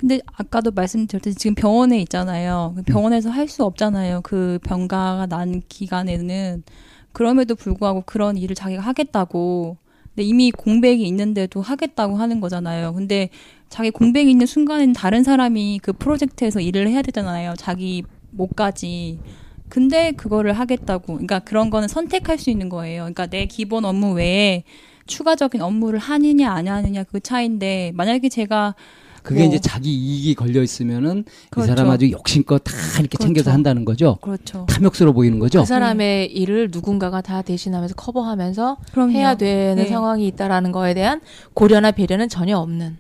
근데 0.03 0.21
아까도 0.37 0.73
말씀드렸듯이 0.73 1.37
지금 1.37 1.55
병원에 1.55 2.01
있잖아요. 2.01 2.73
그 2.77 2.83
병원에서 2.83 3.31
할 3.31 3.49
수 3.49 3.65
없잖아요. 3.65 4.23
그 4.23 4.59
병가가 4.65 5.27
난 5.27 5.63
기간에는 5.69 6.65
그럼에도 7.13 7.55
불구하고 7.55 8.03
그런 8.05 8.37
일을 8.37 8.57
자기가 8.57 8.83
하겠다고. 8.83 9.77
근데 10.09 10.25
이미 10.25 10.51
공백이 10.51 11.07
있는데도 11.07 11.63
하겠다고 11.63 12.17
하는 12.17 12.41
거잖아요. 12.41 12.95
근데 12.95 13.29
자기 13.69 13.91
공백이 13.93 14.29
있는 14.31 14.45
순간에는 14.47 14.93
다른 14.93 15.23
사람이 15.23 15.79
그 15.83 15.93
프로젝트에서 15.93 16.61
일을 16.61 16.89
해야 16.89 17.03
되잖아요. 17.03 17.55
자기 17.57 18.03
목까지. 18.33 19.21
근데 19.69 20.11
그거를 20.13 20.53
하겠다고. 20.55 21.07
그러니까 21.15 21.39
그런 21.39 21.71
거는 21.71 21.87
선택할 21.89 22.39
수 22.39 22.51
있는 22.51 22.69
거예요. 22.69 23.03
그러니까 23.03 23.27
내 23.29 23.47
기본 23.47 23.85
업무 23.85 24.15
외에 24.15 24.65
추가적인 25.07 25.61
업무를 25.63 26.01
하느냐 26.01 26.51
안 26.53 26.67
하느냐 26.69 27.05
그 27.05 27.21
차이인데 27.21 27.93
만약에 27.95 28.29
제가 28.29 28.75
그게 29.23 29.41
뭐. 29.41 29.49
이제 29.49 29.59
자기 29.59 29.93
이익이 29.95 30.35
걸려 30.35 30.63
있으면은 30.63 31.25
그렇죠. 31.51 31.73
이 31.73 31.77
사람 31.77 31.91
아주 31.91 32.11
욕심껏 32.11 32.63
다 32.65 32.73
이렇게 32.99 33.17
챙겨서 33.19 33.45
그렇죠. 33.45 33.51
한다는 33.51 33.85
거죠. 33.85 34.19
그렇죠. 34.21 34.67
탐욕스러워 34.69 35.15
보이는 35.15 35.39
거죠. 35.39 35.61
그 35.61 35.67
사람의 35.67 36.33
일을 36.33 36.71
누군가가 36.73 37.21
다 37.21 37.43
대신하면서 37.43 37.95
커버하면서 37.95 38.79
그럼요. 38.93 39.13
해야 39.13 39.35
되는 39.37 39.83
네. 39.83 39.89
상황이 39.89 40.27
있다라는 40.29 40.73
거에 40.73 40.95
대한 40.95 41.21
고려나 41.55 41.93
배려는 41.93 42.29
전혀 42.29 42.59
없는. 42.59 42.99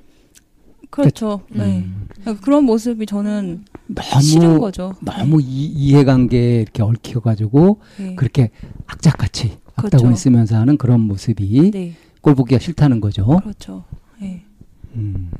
그렇죠. 0.90 1.40
네. 1.48 1.78
음. 1.78 2.06
그러니까 2.20 2.44
그런 2.44 2.64
모습이 2.64 3.06
저는 3.06 3.64
싫은 4.20 4.46
너무 4.48 4.60
거죠. 4.60 4.94
너무 5.00 5.40
이, 5.40 5.66
이해관계에 5.66 6.60
이렇게 6.60 6.82
얽혀가지고 6.82 7.80
네. 7.98 8.14
그렇게 8.14 8.50
악착같이 8.86 9.56
그렇죠. 9.74 9.96
악다구니 9.96 10.16
쓰면서 10.16 10.56
하는 10.56 10.76
그런 10.76 11.00
모습이 11.00 11.70
네. 11.72 11.94
꼴 12.20 12.34
보기가 12.34 12.60
싫다는 12.60 13.00
거죠. 13.00 13.40
그렇죠. 13.42 13.84
네. 14.94 15.00
음. 15.00 15.30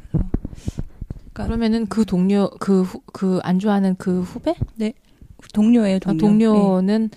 그러니까 1.33 1.45
그러면은 1.47 1.87
그 1.87 2.05
동료 2.05 2.51
그그안 2.61 3.59
좋아하는 3.59 3.95
그 3.97 4.21
후배 4.23 4.55
동료예요, 5.55 5.97
아, 6.05 6.13
동료. 6.15 6.53
동료는 6.53 7.11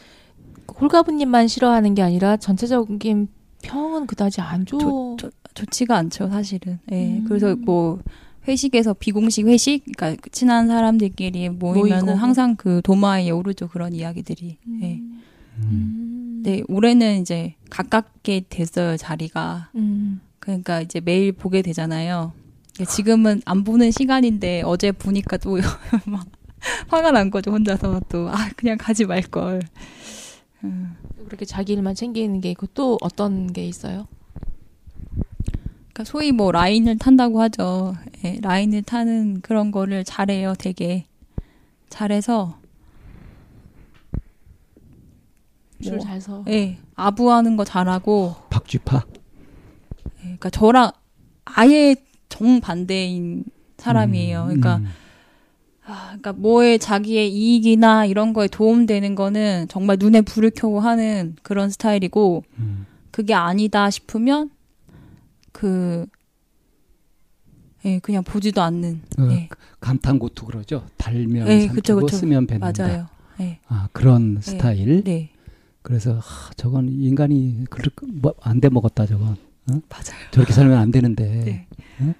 홀가분님만 0.79 1.47
싫어하는 1.47 1.93
게 1.95 2.01
아니라 2.01 2.37
전체적인 2.37 3.27
평은 3.61 4.07
그다지 4.07 4.41
안 4.41 4.65
좋. 4.65 4.79
조- 4.79 5.15
조- 5.17 5.29
좋지가 5.53 5.95
않죠, 5.97 6.29
사실은. 6.29 6.79
예. 6.91 7.17
음. 7.19 7.25
그래서 7.27 7.55
뭐 7.55 7.99
회식에서 8.47 8.93
비공식 8.93 9.47
회식, 9.47 9.83
그러니까 9.95 10.21
친한 10.31 10.67
사람들끼리 10.67 11.49
모이면은 11.49 12.05
모이고. 12.05 12.19
항상 12.19 12.55
그 12.55 12.81
도마에 12.83 13.29
오르죠 13.29 13.67
그런 13.69 13.93
이야기들이. 13.93 14.57
예. 14.81 14.95
음. 14.95 15.21
음. 15.59 16.41
네, 16.43 16.61
올해는 16.67 17.21
이제 17.21 17.55
가깝게 17.69 18.45
됐어요 18.49 18.97
자리가. 18.97 19.69
음. 19.75 20.19
그러니까 20.45 20.81
이제 20.81 20.99
매일 20.99 21.31
보게 21.31 21.61
되잖아요. 21.61 22.31
지금은 22.87 23.41
안 23.45 23.63
보는 23.63 23.91
시간인데 23.91 24.61
어제 24.63 24.91
보니까 24.91 25.37
또 25.37 25.57
막 26.05 26.25
화가 26.87 27.11
난 27.11 27.31
거죠 27.31 27.51
혼자서 27.51 28.01
또 28.09 28.29
아 28.29 28.49
그냥 28.55 28.77
가지 28.77 29.05
말 29.05 29.21
걸. 29.23 29.61
음. 30.63 30.95
그렇게 31.25 31.45
자기 31.45 31.73
일만 31.73 31.95
챙기는 31.95 32.39
게 32.41 32.51
있고 32.51 32.67
또 32.67 32.97
어떤 33.01 33.51
게 33.51 33.65
있어요? 33.65 34.07
그러니까 35.93 36.03
소위 36.03 36.31
뭐 36.31 36.51
라인을 36.51 36.97
탄다고 36.99 37.41
하죠. 37.41 37.95
예, 38.23 38.37
라인을 38.41 38.83
타는 38.83 39.41
그런 39.41 39.71
거를 39.71 40.03
잘해요, 40.03 40.53
되게 40.59 41.05
잘해서. 41.89 42.59
줄 45.81 45.95
뭐, 45.95 46.05
잘 46.05 46.21
서. 46.21 46.43
예, 46.49 46.77
아부하는 46.95 47.57
거 47.57 47.63
잘하고. 47.63 48.35
박쥐파. 48.49 49.05
예, 50.25 50.37
그러니까 50.37 50.49
저랑 50.49 50.91
아예 51.45 51.95
정 52.29 52.59
반대인 52.59 53.45
사람이에요. 53.77 54.41
음, 54.41 54.45
그러니까 54.47 54.77
음. 54.77 54.87
아, 55.85 56.05
그러니까 56.07 56.33
뭐에 56.33 56.77
자기의 56.79 57.31
이익이나 57.31 58.05
이런 58.05 58.33
거에 58.33 58.47
도움되는 58.47 59.13
거는 59.15 59.67
정말 59.69 59.97
눈에 59.99 60.21
불을 60.21 60.51
켜고 60.51 60.79
하는 60.79 61.35
그런 61.43 61.69
스타일이고 61.69 62.43
음. 62.57 62.85
그게 63.11 63.33
아니다 63.33 63.89
싶으면 63.89 64.49
그 65.51 66.05
예, 67.85 67.99
그냥 67.99 68.23
보지도 68.23 68.63
않는. 68.63 69.01
어, 69.19 69.27
예. 69.29 69.47
감탄고투 69.79 70.45
그러죠. 70.45 70.87
달면 70.97 71.45
네, 71.45 71.67
삼키고 71.67 71.75
그쵸, 71.75 71.95
그쵸. 71.97 72.17
쓰면 72.17 72.47
뱉는다. 72.47 72.83
맞아요. 72.83 73.07
예. 73.41 73.59
아, 73.67 73.87
그런 73.91 74.39
스타일. 74.41 75.03
네. 75.03 75.29
그래서 75.83 76.13
하, 76.15 76.51
저건 76.57 76.89
인간이 76.89 77.65
그렇게 77.69 78.07
뭐, 78.07 78.33
안돼 78.41 78.69
먹었다 78.69 79.05
저건. 79.05 79.37
맞아요. 79.67 80.31
저렇게 80.31 80.53
살면 80.53 80.77
안 80.77 80.91
되는데. 80.91 81.25
네. 81.43 81.67
응? 82.01 82.13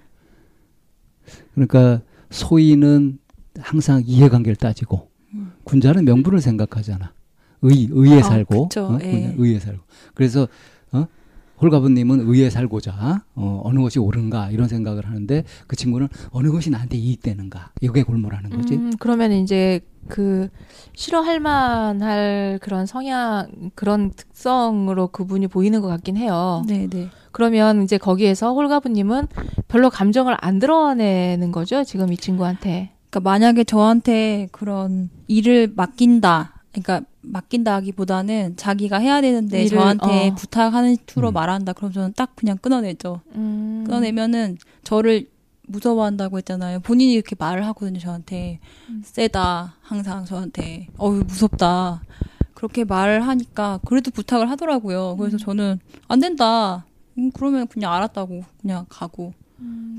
그러니까 1.54 2.02
소인은 2.30 3.18
항상 3.58 4.02
이해관계를 4.04 4.56
따지고 4.56 5.10
음. 5.34 5.52
군자는 5.64 6.04
명분을 6.04 6.40
생각하잖아. 6.40 7.12
의 7.62 7.88
의에 7.90 8.18
아, 8.18 8.22
살고 8.22 8.68
그쵸. 8.68 8.86
어? 8.86 8.98
의에 9.00 9.58
살고. 9.58 9.82
그래서 10.14 10.42
어? 10.42 10.48
홀가분님은 11.60 12.20
의에 12.28 12.50
살고자 12.50 13.24
어, 13.34 13.60
어느 13.64 13.80
것이 13.80 13.98
옳은가 13.98 14.50
이런 14.50 14.68
생각을 14.68 15.06
하는데 15.06 15.44
그 15.66 15.76
친구는 15.76 16.08
어느 16.30 16.50
것이 16.50 16.70
나한테 16.70 16.96
이익되는가 16.96 17.72
이게 17.80 18.02
골몰하는 18.02 18.50
거지. 18.50 18.74
음, 18.74 18.92
그러면 18.98 19.32
이제 19.32 19.80
그 20.08 20.48
싫어할 20.94 21.40
만할 21.40 22.58
그런 22.62 22.86
성향 22.86 23.48
그런 23.74 24.10
특성으로 24.10 25.08
그분이 25.08 25.48
보이는 25.48 25.80
것 25.80 25.88
같긴 25.88 26.16
해요. 26.16 26.62
네, 26.66 26.86
네. 26.88 27.08
그러면 27.32 27.82
이제 27.82 27.98
거기에서 27.98 28.54
홀가분님은 28.54 29.26
별로 29.68 29.90
감정을 29.90 30.36
안 30.40 30.58
드러내는 30.58 31.52
거죠 31.52 31.84
지금 31.84 32.12
이 32.12 32.16
친구한테. 32.16 32.92
그러니까 33.10 33.30
만약에 33.30 33.64
저한테 33.64 34.48
그런 34.52 35.10
일을 35.28 35.72
맡긴다. 35.74 36.62
그러니까 36.72 37.06
맡긴다기보다는 37.26 38.56
자기가 38.56 38.98
해야 38.98 39.20
되는데 39.20 39.64
일을, 39.64 39.78
저한테 39.78 40.30
어. 40.30 40.34
부탁하는 40.34 40.96
투로 41.06 41.28
음. 41.28 41.34
말한다. 41.34 41.72
그럼 41.72 41.92
저는 41.92 42.12
딱 42.16 42.34
그냥 42.36 42.58
끊어내죠. 42.58 43.20
음. 43.34 43.84
끊어내면은 43.86 44.58
저를 44.84 45.28
무서워한다고 45.68 46.38
했잖아요. 46.38 46.80
본인이 46.80 47.12
이렇게 47.12 47.34
말을 47.38 47.66
하거든요, 47.66 47.98
저한테. 47.98 48.60
음. 48.88 49.02
세다, 49.04 49.76
항상 49.80 50.24
저한테. 50.24 50.88
어우, 50.96 51.24
무섭다. 51.26 52.02
그렇게 52.54 52.84
말을 52.84 53.26
하니까 53.26 53.80
그래도 53.84 54.10
부탁을 54.10 54.48
하더라고요. 54.50 55.16
그래서 55.18 55.36
저는 55.36 55.78
안 56.08 56.20
된다. 56.20 56.86
음, 57.18 57.30
그러면 57.32 57.66
그냥 57.66 57.92
알았다고 57.92 58.44
그냥 58.62 58.86
가고. 58.88 59.34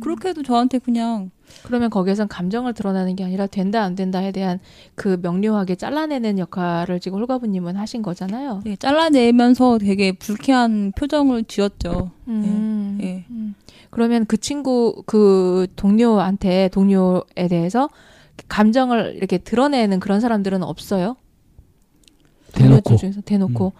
그렇게 0.02 0.30
해도 0.30 0.44
저한테 0.44 0.80
그냥 0.80 1.32
그러면 1.64 1.90
거기에선 1.90 2.28
감정을 2.28 2.74
드러내는 2.74 3.16
게 3.16 3.24
아니라 3.24 3.48
된다 3.48 3.84
안 3.84 3.96
된다에 3.96 4.32
대한 4.32 4.60
그 4.96 5.20
명료하게 5.22 5.76
잘라내는 5.76 6.40
역할을 6.40 7.00
지금 7.00 7.20
홀가분님은 7.20 7.76
하신 7.76 8.02
거잖아요. 8.02 8.62
네, 8.64 8.76
잘라내면서 8.76 9.78
되게 9.80 10.12
불쾌한 10.12 10.94
표정을 10.96 11.44
지었죠. 11.46 12.12
음. 12.28 12.98
예. 13.02 13.26
음. 13.30 13.56
그러면 13.90 14.26
그 14.26 14.38
친구 14.38 15.04
그 15.06 15.68
동료한테 15.76 16.70
동료에 16.70 17.48
대해서 17.50 17.90
감정을 18.48 19.16
이렇게 19.16 19.38
드러내는 19.38 20.00
그런 20.00 20.20
사람들은 20.20 20.64
없어요. 20.64 21.16
대놓고 22.54 22.96
중에서 22.96 23.22
대놓고 23.22 23.74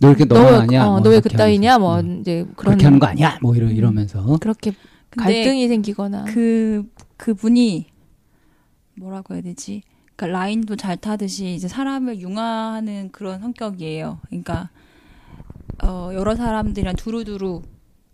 너 0.00 0.08
이렇게 0.08 0.24
너, 0.24 0.34
너무하냐? 0.34 0.86
어, 0.86 0.90
뭐 0.92 1.00
너왜 1.00 1.16
이렇게 1.16 1.30
그따위냐. 1.30 1.78
뭐 1.78 2.00
음. 2.00 2.20
이제 2.20 2.46
그런 2.56 2.72
그렇게 2.72 2.84
하는 2.84 2.98
거 2.98 3.06
아니야? 3.06 3.38
뭐 3.42 3.54
이러, 3.54 3.68
이러면서 3.68 4.38
그렇게 4.40 4.72
갈등이 5.16 5.68
생기거나 5.68 6.24
그 6.24 6.84
그분이 7.16 7.86
뭐라고 8.94 9.34
해야 9.34 9.42
되지? 9.42 9.82
그러니까 10.16 10.38
라인도 10.38 10.76
잘 10.76 10.96
타듯이 10.96 11.54
이제 11.54 11.68
사람을 11.68 12.20
융화하는 12.20 13.10
그런 13.12 13.40
성격이에요. 13.40 14.20
그러니까 14.26 14.70
어 15.82 16.10
여러 16.14 16.34
사람들이랑 16.34 16.96
두루두루 16.96 17.62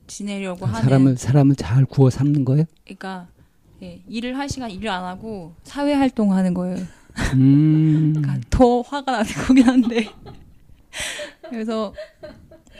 지내려고 0.06 0.66
하는 0.66 0.82
사람을 0.82 1.16
사람을 1.16 1.56
잘 1.56 1.84
구워 1.84 2.10
삶는 2.10 2.44
거예요? 2.44 2.64
그러니까 2.84 3.28
예, 3.82 4.02
일을 4.08 4.36
할 4.36 4.48
시간 4.48 4.70
일을 4.70 4.88
안 4.88 5.04
하고 5.04 5.54
사회 5.62 5.92
활동하는 5.94 6.54
거예요. 6.54 6.76
음. 7.34 8.12
그러니까 8.16 8.40
더 8.50 8.80
화가 8.80 9.12
나는 9.12 9.30
거긴 9.46 9.68
한데 9.68 10.08
그래서 11.48 11.94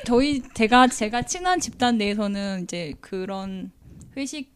저희 0.05 0.43
제가 0.55 0.89
제가 0.89 1.23
친한 1.23 1.61
집단 1.61 1.99
내에서는 1.99 2.65
이제 2.65 2.95
그런 3.01 3.71
회식 4.17 4.53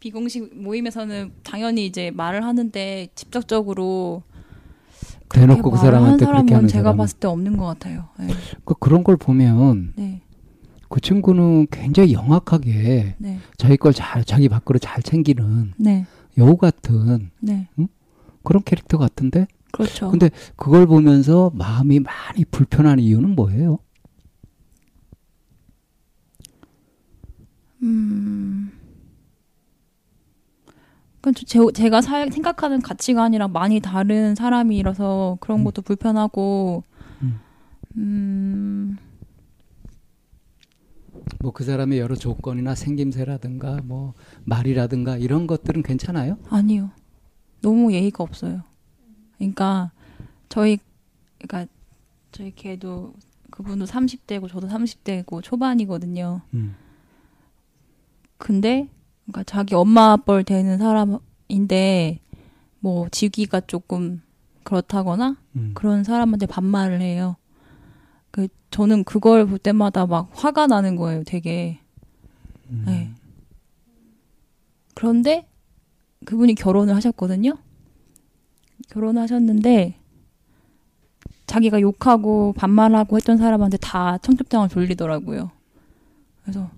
비공식 0.00 0.56
모임에서는 0.60 1.32
당연히 1.42 1.86
이제 1.86 2.10
말을 2.10 2.44
하는데 2.44 3.08
직접적으로 3.14 4.22
대놓고 5.28 5.70
그 5.70 5.76
사람한테 5.78 6.24
한 6.24 6.34
그렇게 6.34 6.54
하는 6.54 6.68
제가 6.68 6.82
사람은. 6.82 6.98
봤을 6.98 7.18
때 7.18 7.28
없는 7.28 7.56
것 7.56 7.64
같아요. 7.66 8.08
네. 8.18 8.28
그 8.64 8.74
그런 8.78 9.02
걸 9.04 9.16
보면 9.16 9.92
네. 9.96 10.22
그 10.88 11.00
친구는 11.00 11.66
굉장히 11.70 12.12
영악하게 12.12 13.16
네. 13.18 13.38
자기 13.56 13.76
걸 13.76 13.92
잘 13.92 14.24
자기 14.24 14.48
밖으로 14.48 14.78
잘 14.78 15.02
챙기는 15.02 15.72
네. 15.78 16.06
여우 16.38 16.56
같은 16.56 17.30
네. 17.40 17.68
그런 18.44 18.62
캐릭터 18.64 18.98
같은데 18.98 19.46
그렇죠. 19.72 20.10
근데 20.10 20.30
그걸 20.54 20.86
보면서 20.86 21.50
마음이 21.54 22.00
많이 22.00 22.44
불편한 22.44 22.98
이유는 23.00 23.34
뭐예요? 23.34 23.78
저- 31.32 31.70
제, 31.72 31.90
살- 32.02 32.30
생각하는 32.30 32.80
가치관이랑 32.82 33.52
많이 33.52 33.80
다른 33.80 34.34
사람이라서 34.34 35.38
그런 35.40 35.60
음. 35.60 35.64
것도 35.64 35.82
불편하고, 35.82 36.84
음. 37.22 37.40
음, 37.96 38.96
뭐 41.40 41.52
그 41.52 41.64
사람의 41.64 41.98
여러 41.98 42.14
조건이나 42.14 42.74
생김새라든가 42.74 43.80
뭐 43.84 44.14
말이라든가 44.44 45.16
이런 45.16 45.46
것들은 45.46 45.82
괜찮아요? 45.82 46.38
아니요. 46.50 46.90
너무 47.62 47.92
예의가 47.92 48.22
없어요. 48.22 48.62
그러니까, 49.38 49.90
저희, 50.48 50.78
그러니까, 51.38 51.70
저희 52.32 52.54
걔도, 52.54 53.14
그분도 53.50 53.86
30대고, 53.86 54.48
저도 54.48 54.68
30대고, 54.68 55.42
초반이거든요. 55.42 56.42
음. 56.54 56.74
근데 58.38 58.88
그러니까 59.26 59.44
자기 59.44 59.74
엄마 59.74 60.16
뻘 60.16 60.44
되는 60.44 60.78
사람인데 60.78 62.20
뭐 62.80 63.08
지기가 63.10 63.60
조금 63.62 64.22
그렇다거나 64.62 65.36
음. 65.56 65.72
그런 65.74 66.04
사람한테 66.04 66.46
반말을 66.46 67.00
해요. 67.00 67.36
그 68.30 68.48
저는 68.70 69.04
그걸 69.04 69.46
볼 69.46 69.58
때마다 69.58 70.06
막 70.06 70.30
화가 70.32 70.66
나는 70.66 70.96
거예요, 70.96 71.24
되게. 71.24 71.78
음. 72.70 72.84
네. 72.86 73.10
그런데 74.94 75.48
그분이 76.24 76.54
결혼을 76.54 76.94
하셨거든요. 76.94 77.58
결혼하셨는데 78.90 79.98
자기가 81.46 81.80
욕하고 81.80 82.52
반말하고 82.56 83.16
했던 83.16 83.36
사람한테 83.36 83.76
다 83.78 84.18
청첩장을 84.18 84.68
돌리더라고요. 84.68 85.50
그래서 86.42 86.70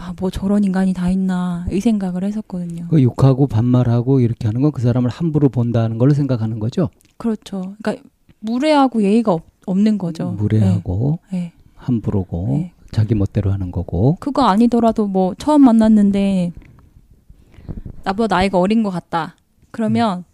아 0.00 0.14
뭐 0.18 0.30
저런 0.30 0.62
인간이 0.64 0.92
다 0.94 1.10
있나 1.10 1.66
이 1.70 1.80
생각을 1.80 2.24
했었거든요. 2.24 2.86
그 2.88 3.02
욕하고 3.02 3.46
반말하고 3.46 4.20
이렇게 4.20 4.46
하는 4.46 4.62
건 4.62 4.70
그 4.72 4.80
사람을 4.82 5.10
함부로 5.10 5.48
본다는 5.48 5.98
걸로 5.98 6.14
생각하는 6.14 6.58
거죠. 6.60 6.88
그렇죠. 7.16 7.74
그러니까 7.82 8.04
무례하고 8.40 9.02
예의가 9.02 9.32
없, 9.32 9.44
없는 9.66 9.98
거죠. 9.98 10.30
무례하고 10.32 11.18
네. 11.32 11.38
네. 11.38 11.52
함부로고 11.74 12.46
네. 12.58 12.72
자기 12.92 13.14
멋대로 13.14 13.50
하는 13.52 13.70
거고. 13.72 14.16
그거 14.20 14.42
아니더라도 14.44 15.06
뭐 15.08 15.34
처음 15.36 15.62
만났는데 15.64 16.52
나보다 18.04 18.36
나이가 18.36 18.58
어린 18.58 18.82
것 18.82 18.90
같다. 18.90 19.36
그러면 19.70 20.24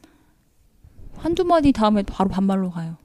한두 1.17 1.45
마디 1.45 1.73
다음에 1.73 2.03
바로 2.03 2.29
반말로 2.29 2.71
가요. 2.71 2.97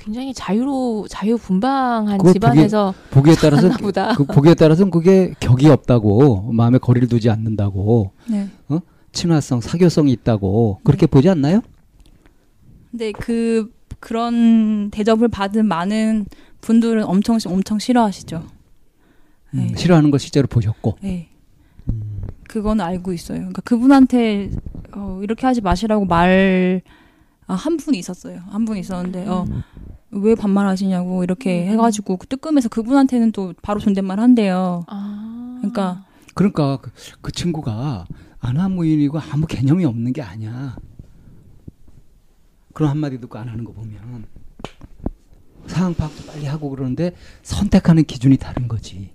굉장히 0.00 0.32
자유로 0.32 1.06
자유분방한 1.08 2.20
집안에서 2.32 2.94
보기에 3.10 3.34
따라서 3.34 3.62
살았나 3.62 3.76
보다. 3.76 4.14
그 4.14 4.24
보기에 4.24 4.54
따라서는 4.54 4.90
그게 4.90 5.34
격이 5.40 5.68
없다고 5.68 6.50
마음에 6.52 6.78
거리를 6.78 7.06
두지 7.06 7.28
않는다고 7.28 8.12
네. 8.28 8.48
친화성 9.12 9.60
사교성이 9.60 10.12
있다고 10.12 10.80
그렇게 10.84 11.06
보지 11.06 11.28
않나요? 11.28 11.60
근데 12.90 13.12
그 13.12 13.70
그런 14.00 14.90
대접을 14.90 15.28
받은 15.28 15.66
많은 15.66 16.26
분들은 16.62 17.04
엄청 17.04 17.38
엄청 17.44 17.78
싫어하시죠. 17.78 18.42
음, 19.54 19.66
네. 19.68 19.74
싫어하는 19.76 20.10
걸 20.10 20.18
실제로 20.18 20.46
보셨고. 20.46 20.96
네. 21.02 21.28
그건 22.48 22.80
알고 22.80 23.12
있어요. 23.12 23.38
그러니까 23.38 23.62
그분한테 23.62 24.50
어, 24.92 25.20
이렇게 25.22 25.46
하지 25.46 25.60
마시라고 25.60 26.06
말, 26.06 26.82
아, 27.50 27.54
한 27.54 27.76
분이 27.76 27.98
있었어요. 27.98 28.40
한 28.48 28.64
분이 28.64 28.78
있었는데, 28.78 29.26
어, 29.26 29.44
왜 30.12 30.36
반말하시냐고 30.36 31.24
이렇게 31.24 31.66
해가지고 31.66 32.16
그 32.16 32.26
뜨끔해서 32.28 32.68
그분한테는 32.68 33.32
또 33.32 33.54
바로 33.60 33.80
존댓말 33.80 34.20
한대요. 34.20 34.84
아. 34.86 35.58
그러니까 35.58 36.04
그러니까 36.34 36.78
그, 36.78 36.90
그 37.20 37.32
친구가 37.32 38.06
아나무인이고 38.38 39.18
아무 39.18 39.46
개념이 39.46 39.84
없는 39.84 40.12
게 40.12 40.22
아니야. 40.22 40.76
그런 42.72 42.90
한마디 42.90 43.20
듣고 43.20 43.38
안 43.38 43.48
하는 43.48 43.64
거 43.64 43.72
보면 43.72 44.26
상황 45.66 45.94
파악도 45.94 46.24
빨리 46.26 46.46
하고 46.46 46.70
그러는데 46.70 47.12
선택하는 47.42 48.04
기준이 48.04 48.36
다른 48.36 48.68
거지. 48.68 49.12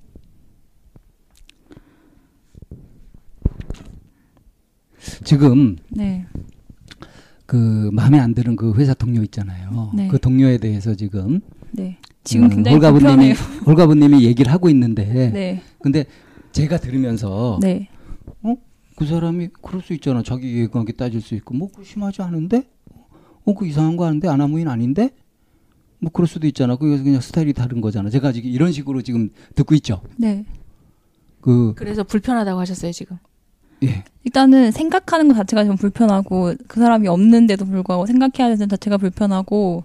지금 5.24 5.78
네, 5.90 6.26
그 7.46 7.90
마음에 7.94 8.20
안 8.20 8.34
드는 8.34 8.56
그 8.56 8.74
회사 8.76 8.94
동료 8.94 9.22
있잖아요. 9.24 9.92
네. 9.96 10.08
그 10.08 10.20
동료에 10.20 10.58
대해서 10.58 10.96
지금 10.96 11.42
네. 11.72 11.98
지금 12.24 12.46
음, 12.46 12.50
굉장히 12.50 12.80
불편해요. 12.80 13.34
홀가분님이 13.66 14.24
얘기를 14.24 14.52
하고 14.52 14.70
있는데 14.70 15.30
네, 15.32 15.62
근데 15.80 16.06
제가 16.52 16.78
들으면서 16.78 17.60
네, 17.62 17.90
그 18.96 19.06
사람이 19.06 19.50
그럴 19.62 19.82
수 19.82 19.94
있잖아. 19.94 20.24
자기 20.24 20.52
이해관계 20.54 20.94
따질 20.94 21.22
수 21.22 21.36
있고 21.36 21.54
뭐 21.54 21.70
그거 21.70 21.84
심하지 21.84 22.22
않은데? 22.22 22.64
어, 23.44 23.54
그 23.54 23.68
이상한 23.68 23.98
거 23.98 24.06
하는데 24.06 24.28
아나무인 24.28 24.68
아닌데? 24.68 25.12
뭐 26.00 26.12
그럴 26.12 26.28
수도 26.28 26.48
있잖아. 26.48 26.76
그래서 26.78 27.04
그냥 27.04 27.22
스타일이 27.22 27.54
다른 27.54 27.82
거잖아. 27.82 28.10
제가 28.10 28.32
지금 28.32 28.50
이런 28.50 28.72
식으로 28.72 29.02
지금 29.02 29.30
듣고 29.54 29.76
있죠. 29.76 30.02
네. 30.18 30.46
그 31.42 31.74
그래서 31.76 32.04
불편하다고 32.04 32.60
하셨어요 32.60 32.92
지금. 32.92 33.18
예. 33.84 34.04
일단은 34.24 34.72
생각하는 34.72 35.28
것 35.28 35.36
자체가 35.36 35.66
좀 35.66 35.76
불편하고 35.76 36.56
그 36.68 36.80
사람이 36.80 37.08
없는데도 37.08 37.66
불구하고 37.66 38.06
생각해야 38.06 38.56
되는 38.56 38.70
자체가 38.70 38.98
불편하고 38.98 39.84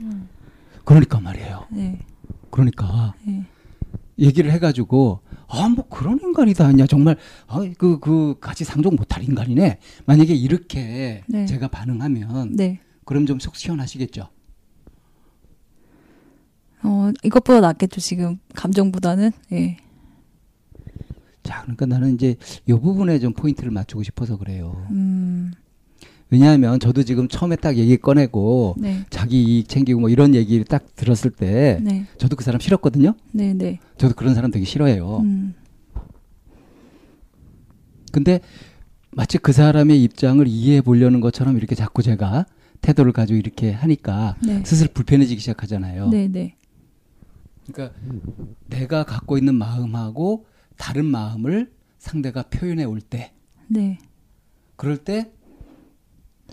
그러니까 0.85 1.21
말이에요. 1.21 1.67
네, 1.71 2.01
그러니까 2.51 3.15
네. 3.25 3.45
얘기를 4.19 4.51
해가지고 4.53 5.21
아 5.49 5.69
뭐 5.69 5.87
그런 5.89 6.19
인간이 6.23 6.55
다 6.55 6.71
있냐 6.71 6.87
정말 6.87 7.17
아그그 7.49 7.99
그 8.01 8.37
같이 8.41 8.65
상종 8.65 8.95
못할 8.97 9.23
인간이네. 9.25 9.79
만약에 10.07 10.33
이렇게 10.35 11.23
네. 11.27 11.45
제가 11.47 11.69
반응하면 11.69 12.55
네. 12.57 12.81
그럼 13.05 13.27
좀 13.27 13.39
속 13.41 13.57
시원하시겠죠. 13.57 14.29
어 16.83 17.11
이것보다 17.25 17.61
낫겠죠 17.61 18.01
지금 18.01 18.39
감정보다는. 18.55 19.33
예. 19.53 19.77
자, 21.51 21.63
그러니까 21.63 21.87
나는 21.87 22.15
이제 22.15 22.37
이 22.69 22.73
부분에 22.73 23.19
좀 23.19 23.33
포인트를 23.33 23.73
맞추고 23.73 24.05
싶어서 24.05 24.39
그래요. 24.39 24.87
음, 24.93 25.51
왜냐하면 26.31 26.79
저도 26.79 27.03
지금 27.03 27.27
처음에 27.27 27.57
딱 27.57 27.77
얘기 27.77 27.97
꺼내고 27.97 28.77
네, 28.79 29.05
자기 29.11 29.43
이익 29.43 29.69
챙기고 29.69 29.99
뭐 29.99 30.11
이런 30.11 30.37
얘기를 30.37 30.65
딱 30.65 30.95
들었을 30.95 31.33
때 31.33 31.81
네, 31.83 32.07
저도 32.19 32.37
그 32.37 32.45
사람 32.45 32.61
싫었거든요. 32.61 33.15
네, 33.33 33.53
네. 33.53 33.81
저도 33.99 34.15
그런 34.15 34.37
사람 34.37 34.53
되게 34.53 34.65
싫어해요. 34.65 35.23
음, 35.25 35.55
근데 38.13 38.39
마치 39.11 39.37
그 39.37 39.51
사람의 39.51 40.01
입장을 40.05 40.47
이해해 40.47 40.83
보려는 40.83 41.21
것처럼 41.21 41.57
이렇게 41.57 41.75
자꾸 41.75 42.05
제가 42.05 42.47
태도를 42.81 43.11
가지고 43.11 43.41
이렇게 43.41 43.73
하니까 43.73 44.37
네, 44.47 44.63
슬슬 44.65 44.87
불편해지기 44.87 45.41
시작하잖아요. 45.41 46.11
네, 46.11 46.29
네, 46.29 46.55
그러니까 47.73 47.99
내가 48.69 49.03
갖고 49.03 49.37
있는 49.37 49.57
마음하고 49.57 50.45
다른 50.81 51.05
마음을 51.05 51.71
상대가 51.99 52.43
표현해 52.45 52.85
올 52.85 53.03
때, 53.03 53.35
네. 53.69 53.99
그럴 54.77 54.97
때 54.97 55.31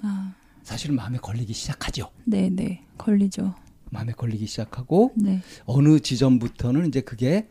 아, 0.04 0.36
사실은 0.64 0.98
마음에 0.98 1.18
걸리기 1.18 1.54
시작하죠. 1.54 2.12
네, 2.26 2.50
네. 2.50 2.86
걸리죠. 2.98 3.56
마음에 3.90 4.12
걸리기 4.12 4.46
시작하고 4.46 5.14
네, 5.16 5.42
어느 5.66 6.02
지점부터는 6.02 6.90
이제 6.90 7.00
그게 7.00 7.48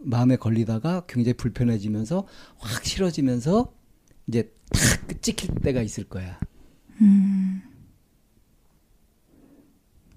마음에 0.00 0.36
걸리다가 0.36 1.04
굉장히 1.06 1.34
불편해지면서 1.34 2.26
확 2.56 2.84
싫어지면서 2.86 3.74
이제 4.28 4.50
탁 4.72 5.20
찍힐 5.20 5.56
때가 5.56 5.82
있을 5.82 6.04
거야. 6.04 6.40
음, 7.02 7.60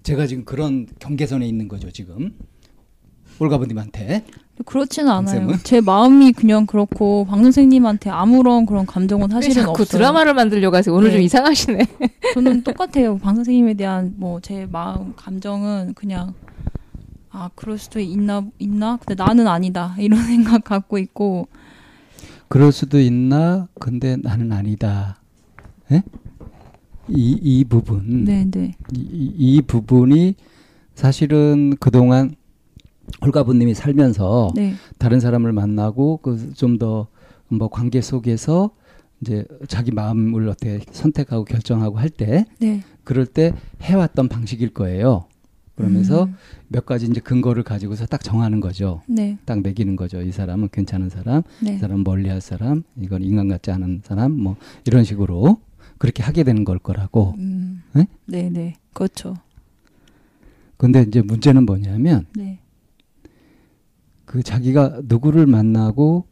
제가 0.02 0.26
지금 0.26 0.46
그런 0.46 0.86
경계선에 0.98 1.46
있는 1.46 1.68
거죠, 1.68 1.90
지금. 1.90 2.38
올가부님한테. 3.38 4.24
그렇지는 4.64 5.10
않아요. 5.10 5.48
제 5.64 5.80
마음이 5.82 6.32
그냥 6.32 6.64
그렇고 6.66 7.26
박 7.28 7.42
선생님한테 7.42 8.08
아무런 8.10 8.64
그런 8.64 8.86
감정은 8.86 9.28
사실은 9.28 9.54
자꾸 9.54 9.82
없어요. 9.82 9.86
드라마를 9.86 10.32
만들려고 10.34 10.76
하세요. 10.76 10.94
오늘 10.94 11.08
네. 11.08 11.14
좀 11.16 11.22
이상하시네. 11.22 11.86
저는 12.34 12.62
똑같아요. 12.64 13.18
방 13.18 13.34
선생님에 13.34 13.74
대한 13.74 14.14
뭐 14.16 14.40
제 14.40 14.66
마음 14.70 15.12
감정은 15.14 15.92
그냥 15.94 16.32
아 17.30 17.50
그럴 17.54 17.76
수도 17.76 18.00
있나 18.00 18.46
있나 18.58 18.96
근데 19.04 19.22
나는 19.22 19.46
아니다 19.46 19.94
이런 19.98 20.22
생각 20.24 20.64
갖고 20.64 20.96
있고 20.98 21.48
그럴 22.48 22.72
수도 22.72 22.98
있나? 22.98 23.68
근데 23.78 24.16
나는 24.16 24.52
아니다. 24.52 25.20
예? 25.92 26.02
이, 27.08 27.38
이 27.42 27.64
부분. 27.64 28.24
네네 28.24 28.74
이, 28.94 28.98
이- 28.98 29.34
이 29.36 29.62
부분이 29.62 30.34
사실은 30.94 31.76
그동안 31.78 32.34
홀가분님이 33.24 33.74
살면서 33.74 34.50
네 34.54 34.74
다른 34.98 35.20
사람을 35.20 35.52
만나고 35.52 36.18
그 36.18 36.52
좀 36.54 36.78
더 36.78 37.08
뭐 37.48 37.68
관계 37.68 38.00
속에서 38.00 38.70
이제 39.20 39.44
자기 39.68 39.92
마음을 39.92 40.48
어떻게 40.48 40.80
선택하고 40.90 41.44
결정하고 41.44 41.98
할때 41.98 42.44
네. 42.58 42.82
그럴 43.04 43.24
때 43.24 43.52
해왔던 43.82 44.28
방식일 44.28 44.74
거예요. 44.74 45.26
그러면서 45.76 46.24
음, 46.24 46.34
몇 46.68 46.86
가지 46.86 47.06
이제 47.06 47.20
근거를 47.20 47.62
가지고서 47.62 48.06
딱 48.06 48.24
정하는 48.24 48.60
거죠. 48.60 49.02
네, 49.06 49.36
딱 49.44 49.60
매기는 49.62 49.94
거죠. 49.94 50.22
이 50.22 50.32
사람은 50.32 50.70
괜찮은 50.72 51.08
사람, 51.10 51.42
네. 51.62 51.74
이 51.74 51.78
사람은 51.78 52.02
멀리할 52.02 52.40
사람, 52.40 52.82
이건 53.00 53.22
인간 53.22 53.46
같지 53.46 53.70
않은 53.70 54.00
사람, 54.02 54.32
뭐 54.32 54.56
이런 54.86 55.04
식으로 55.04 55.60
그렇게 55.98 56.22
하게 56.22 56.44
되는 56.44 56.64
걸 56.64 56.78
거라고. 56.78 57.34
음, 57.38 57.82
네? 57.92 58.08
네, 58.24 58.48
네, 58.50 58.74
그렇죠. 58.92 59.34
근데 60.78 61.02
이제 61.02 61.22
문제는 61.22 61.64
뭐냐면 61.66 62.26
네, 62.34 62.58
그 64.26 64.42
자기가 64.42 65.00
누구를 65.04 65.46
만나고 65.46 66.26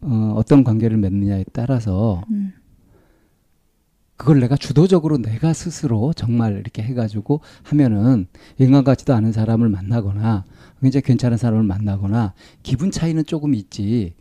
어, 0.00 0.34
어떤 0.36 0.64
관계를 0.64 0.96
맺느냐에 0.98 1.44
따라서 1.52 2.22
음, 2.30 2.52
그걸 4.16 4.40
내가 4.40 4.56
주도적으로 4.56 5.18
내가 5.18 5.52
스스로 5.52 6.12
정말 6.12 6.54
이렇게 6.58 6.82
해가지고 6.82 7.40
하면은 7.62 8.26
인간 8.58 8.84
같지도 8.84 9.14
않은 9.14 9.32
사람을 9.32 9.68
만나거나 9.68 10.44
굉장히 10.80 11.02
괜찮은 11.02 11.36
사람을 11.36 11.62
만나거나 11.62 12.34
기분 12.62 12.90
차이는 12.90 13.24
조금 13.24 13.54
있지 13.54 14.14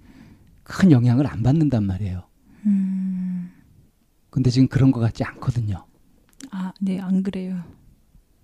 큰 0.63 0.91
영향을 0.91 1.27
안 1.27 1.41
받는단 1.43 1.83
말이에요. 1.83 2.23
음, 2.65 3.51
근데 4.29 4.49
지금 4.49 4.67
그런 4.67 4.91
것 4.91 4.99
같지 4.99 5.23
않거든요. 5.23 5.85
아, 6.51 6.71
네, 6.79 6.99
안 6.99 7.23
그래요. 7.23 7.63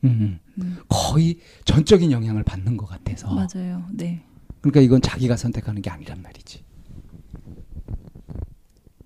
음, 0.03 0.39
음, 0.59 0.77
거의 0.88 1.39
전적인 1.65 2.12
영향을 2.12 2.43
받는 2.43 2.77
것 2.77 2.88
같아서. 2.88 3.33
맞아요. 3.33 3.83
네. 3.91 4.23
그러니까 4.63 4.80
이건 4.82 5.02
자기가 5.02 5.36
선택하는 5.38 5.82
게 5.84 5.89
아니란 5.91 6.21
말이지. 6.23 6.63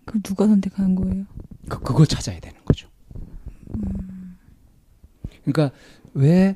그럼 0.06 0.22
누가 0.22 0.48
선택하는 0.48 0.96
거예요? 0.96 1.26
그, 1.68 1.80
그걸 1.82 2.06
찾아야 2.08 2.40
되는 2.40 2.64
거죠. 2.64 2.88
그러니까 5.44 5.76
왜 6.14 6.56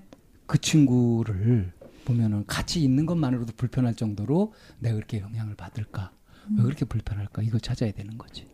그 0.52 0.60
친구를 0.60 1.72
보면은 2.04 2.46
같이 2.46 2.84
있는 2.84 3.06
것만으로도 3.06 3.54
불편할 3.56 3.96
정도로 3.96 4.52
내가 4.80 4.96
그렇게 4.96 5.22
영향을 5.22 5.56
받을까? 5.56 6.12
왜 6.58 6.64
그렇게 6.64 6.84
불편할까? 6.84 7.42
이거 7.42 7.58
찾아야 7.58 7.94
되는 7.94 8.18
거지. 8.18 8.50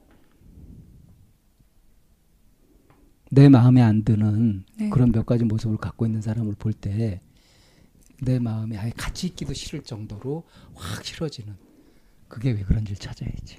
내 3.32 3.50
마음에 3.50 3.82
안 3.82 4.04
드는 4.04 4.64
네. 4.78 4.90
그런 4.92 5.12
몇 5.12 5.26
가지 5.26 5.44
모습을 5.44 5.78
갖고 5.78 6.06
있는 6.06 6.22
사람을 6.22 6.54
볼 6.60 6.72
때 6.72 7.20
내 8.22 8.40
마음에 8.40 8.78
아예 8.78 8.92
같이 8.96 9.28
있기도 9.28 9.54
싫을 9.54 9.84
정도로 9.84 10.44
확 10.74 11.04
싫어지는 11.04 11.56
그게 12.28 12.52
왜 12.52 12.64
그런지를 12.64 12.98
찾아야지. 12.98 13.58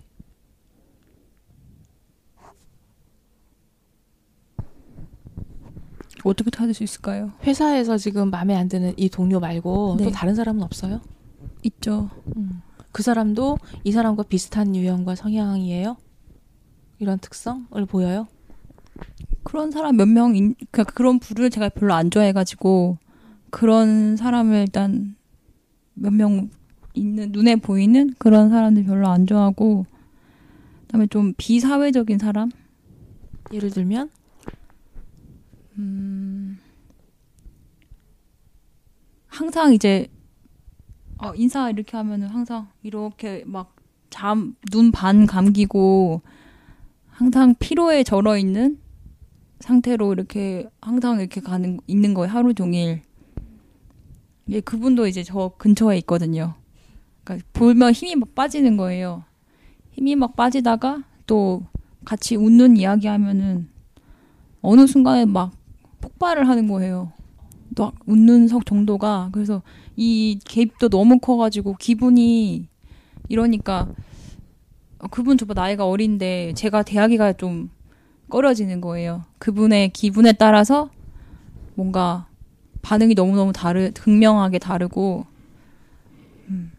어떻게 6.24 6.50
찾을 6.50 6.74
수 6.74 6.82
있을까요? 6.82 7.32
회사에서 7.44 7.96
지금 7.96 8.30
마음에 8.30 8.54
안 8.56 8.68
드는 8.68 8.94
이 8.96 9.08
동료 9.08 9.38
말고 9.38 9.96
네. 9.98 10.04
또 10.04 10.10
다른 10.10 10.34
사람은 10.34 10.62
없어요? 10.62 11.00
있죠. 11.62 12.10
그 12.90 13.02
사람도 13.02 13.58
이 13.84 13.92
사람과 13.92 14.24
비슷한 14.24 14.74
유형과 14.74 15.14
성향이에요? 15.14 15.96
이런 16.98 17.18
특성을 17.20 17.86
보여요? 17.86 18.26
그런 19.44 19.70
사람 19.70 19.96
몇 19.96 20.06
명, 20.08 20.32
그러니까 20.32 20.84
그런 20.84 21.20
부류를 21.20 21.50
제가 21.50 21.68
별로 21.68 21.94
안 21.94 22.10
좋아해가지고 22.10 22.98
그런 23.50 24.16
사람을 24.16 24.56
일단 24.62 25.16
몇 25.94 26.12
명 26.12 26.50
있는 26.94 27.30
눈에 27.32 27.56
보이는 27.56 28.14
그런 28.18 28.48
사람들 28.50 28.84
별로 28.84 29.08
안 29.08 29.26
좋아하고 29.26 29.86
그다음에 30.82 31.06
좀 31.06 31.32
비사회적인 31.36 32.18
사람, 32.18 32.50
예를 33.52 33.70
들면 33.70 34.10
음, 35.78 36.58
항상 39.26 39.72
이제 39.74 40.08
어, 41.18 41.34
인사 41.34 41.70
이렇게 41.70 41.96
하면은 41.96 42.28
항상 42.28 42.68
이렇게 42.82 43.44
막 43.46 43.74
잠 44.10 44.56
눈 44.72 44.90
반 44.90 45.26
감기고 45.26 46.22
항상 47.08 47.54
피로에 47.58 48.02
절어 48.04 48.38
있는 48.38 48.78
상태로 49.60 50.14
이렇게 50.14 50.66
항상 50.80 51.20
이렇게 51.20 51.40
가는 51.42 51.78
있는 51.86 52.14
거예요 52.14 52.32
하루 52.32 52.54
종일. 52.54 53.02
예, 54.50 54.60
그분도 54.60 55.06
이제 55.06 55.22
저 55.22 55.52
근처에 55.58 55.98
있거든요. 55.98 56.54
그러니까 57.24 57.46
보면 57.52 57.92
힘이 57.92 58.16
막 58.16 58.34
빠지는 58.34 58.76
거예요. 58.76 59.24
힘이 59.92 60.16
막 60.16 60.36
빠지다가 60.36 61.04
또 61.26 61.62
같이 62.04 62.36
웃는 62.36 62.76
이야기 62.76 63.06
하면은 63.06 63.68
어느 64.62 64.86
순간에 64.86 65.26
막 65.26 65.52
폭발을 66.00 66.48
하는 66.48 66.68
거예요. 66.68 67.12
막 67.76 67.94
웃는 68.06 68.48
석 68.48 68.64
정도가 68.64 69.28
그래서 69.32 69.62
이 69.96 70.38
개입도 70.44 70.88
너무 70.88 71.18
커가지고 71.18 71.76
기분이 71.78 72.68
이러니까 73.28 73.88
어, 74.98 75.06
그분 75.08 75.36
저보다 75.36 75.62
나이가 75.62 75.86
어린데 75.86 76.54
제가 76.54 76.82
대하기가 76.82 77.34
좀 77.34 77.70
꺼려지는 78.30 78.80
거예요. 78.80 79.24
그분의 79.38 79.90
기분에 79.90 80.32
따라서 80.32 80.90
뭔가 81.74 82.28
반응이 82.82 83.14
너무너무 83.14 83.52
다르, 83.52 83.90
극명하게 83.92 84.58
다르고, 84.58 85.26
음. 86.48 86.72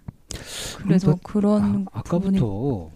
그래서 0.83 1.17
그런 1.23 1.87
아, 1.91 2.01
부분이 2.01 2.37
아까부터 2.37 2.89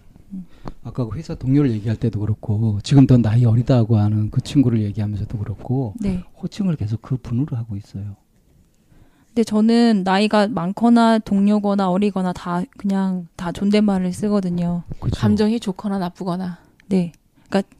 아까 0.82 1.06
그 1.06 1.16
회사 1.16 1.34
동료를 1.34 1.70
얘기할 1.72 1.96
때도 1.96 2.20
그렇고 2.20 2.78
지금 2.82 3.06
더 3.06 3.16
나이 3.16 3.44
어리다고 3.44 3.96
하는 3.96 4.30
그 4.30 4.40
친구를 4.40 4.82
얘기하면서도 4.82 5.38
그렇고 5.38 5.94
네. 6.00 6.22
호칭을 6.42 6.76
계속 6.76 7.02
그 7.02 7.16
분으로 7.16 7.56
하고 7.56 7.76
있어요. 7.76 8.16
근데 9.26 9.42
저는 9.42 10.02
나이가 10.04 10.46
많거나 10.46 11.18
동료거나 11.18 11.90
어리거나 11.90 12.32
다 12.32 12.62
그냥 12.76 13.26
다 13.36 13.50
존댓말을 13.50 14.12
쓰거든요. 14.12 14.84
그죠? 15.00 15.20
감정이 15.20 15.58
좋거나 15.58 15.98
나쁘거나 15.98 16.58
네. 16.86 17.12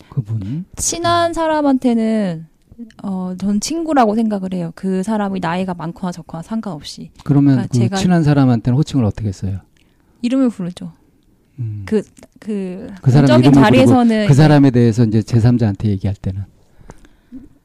그분 0.08 0.64
친한 0.76 1.32
사람한테는 1.32 2.46
어, 3.02 3.34
전 3.38 3.60
친구라고 3.60 4.14
생각을 4.14 4.52
해요. 4.54 4.72
그 4.74 5.02
사람이 5.02 5.40
나이가 5.40 5.74
많거나 5.74 6.12
적거나 6.12 6.42
상관없이 6.42 7.10
그러면 7.24 7.54
그러니까 7.68 7.72
그 7.72 7.78
제가- 7.78 7.96
친한 7.98 8.22
사람한테는 8.22 8.76
호칭을 8.76 9.04
어떻게 9.04 9.30
써요? 9.32 9.58
이름을 10.22 10.48
부르죠. 10.50 10.92
음. 11.60 11.82
그, 11.86 12.02
그, 12.40 12.88
그 13.00 13.10
사람 13.10 13.40
이름을 13.40 13.52
자리에서는 13.62 14.26
그 14.26 14.34
사람에 14.34 14.70
대해서 14.70 15.04
이제 15.04 15.20
제3자한테 15.20 15.86
얘기할 15.86 16.16
때는 16.16 16.42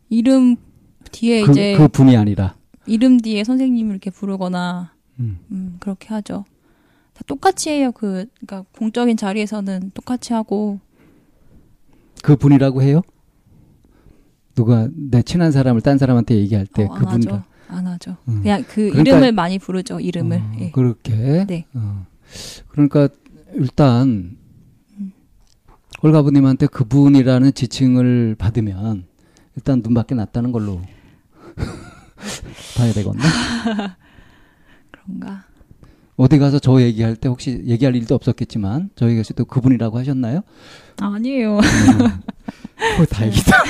이름 0.10 0.56
뒤에 1.12 1.42
그, 1.44 1.52
이제 1.52 1.76
그 1.78 1.88
분이 1.88 2.16
아니라 2.16 2.56
이름 2.86 3.18
뒤에 3.20 3.44
선생님을 3.44 3.92
이렇게 3.92 4.10
부르거나 4.12 4.94
음. 5.20 5.40
음, 5.52 5.78
그렇게 5.80 6.10
하죠. 6.10 6.46
다 7.14 7.24
똑같이 7.26 7.70
해요. 7.72 7.92
그, 7.92 8.26
그러니까 8.40 8.64
공적인 8.78 9.18
자리에서는 9.18 9.92
똑같이 9.94 10.34
하고 10.34 10.80
그 12.22 12.36
분이라고 12.36 12.82
해요? 12.84 13.02
누가 14.60 14.90
내 14.94 15.22
친한 15.22 15.54
사람을 15.54 15.80
딴 15.80 15.98
사람한테 15.98 16.36
얘기할 16.36 16.66
때 16.68 16.84
어, 16.84 16.92
안 16.92 17.00
그분이라 17.00 17.34
하죠. 17.34 17.44
안 17.70 17.88
하죠. 17.88 18.18
음. 18.28 18.42
그냥 18.42 18.66
그 18.68 18.90
그러니까- 18.90 19.00
이름을 19.02 19.32
많이 19.32 19.58
부르죠. 19.58 20.02
이름을. 20.02 20.38
어, 20.38 20.52
예. 20.60 20.72
그렇게. 20.72 21.46
네. 21.48 21.66
어. 21.74 22.06
그러니까 22.68 23.08
일단 23.54 24.36
음. 25.00 25.12
홀가부님한테 26.04 26.68
그분이라는 26.68 27.54
지칭을 27.54 28.36
받으면 28.38 29.06
일단 29.56 29.80
눈밖에 29.82 30.14
났다는 30.16 30.52
걸로 30.52 30.82
봐야 32.78 32.92
되겠네. 32.92 33.18
그런가? 34.92 35.46
어디 36.18 36.38
가서 36.38 36.60
저 36.60 36.82
얘기할 36.82 37.16
때 37.16 37.30
혹시 37.30 37.64
얘기할 37.66 37.96
일도 37.96 38.14
없었겠지만 38.14 38.90
저희가 38.96 39.24
또 39.38 39.46
그분이라고 39.46 39.98
하셨나요? 39.98 40.42
아니에요. 41.00 41.60
어, 43.00 43.06
다행이다. 43.06 43.64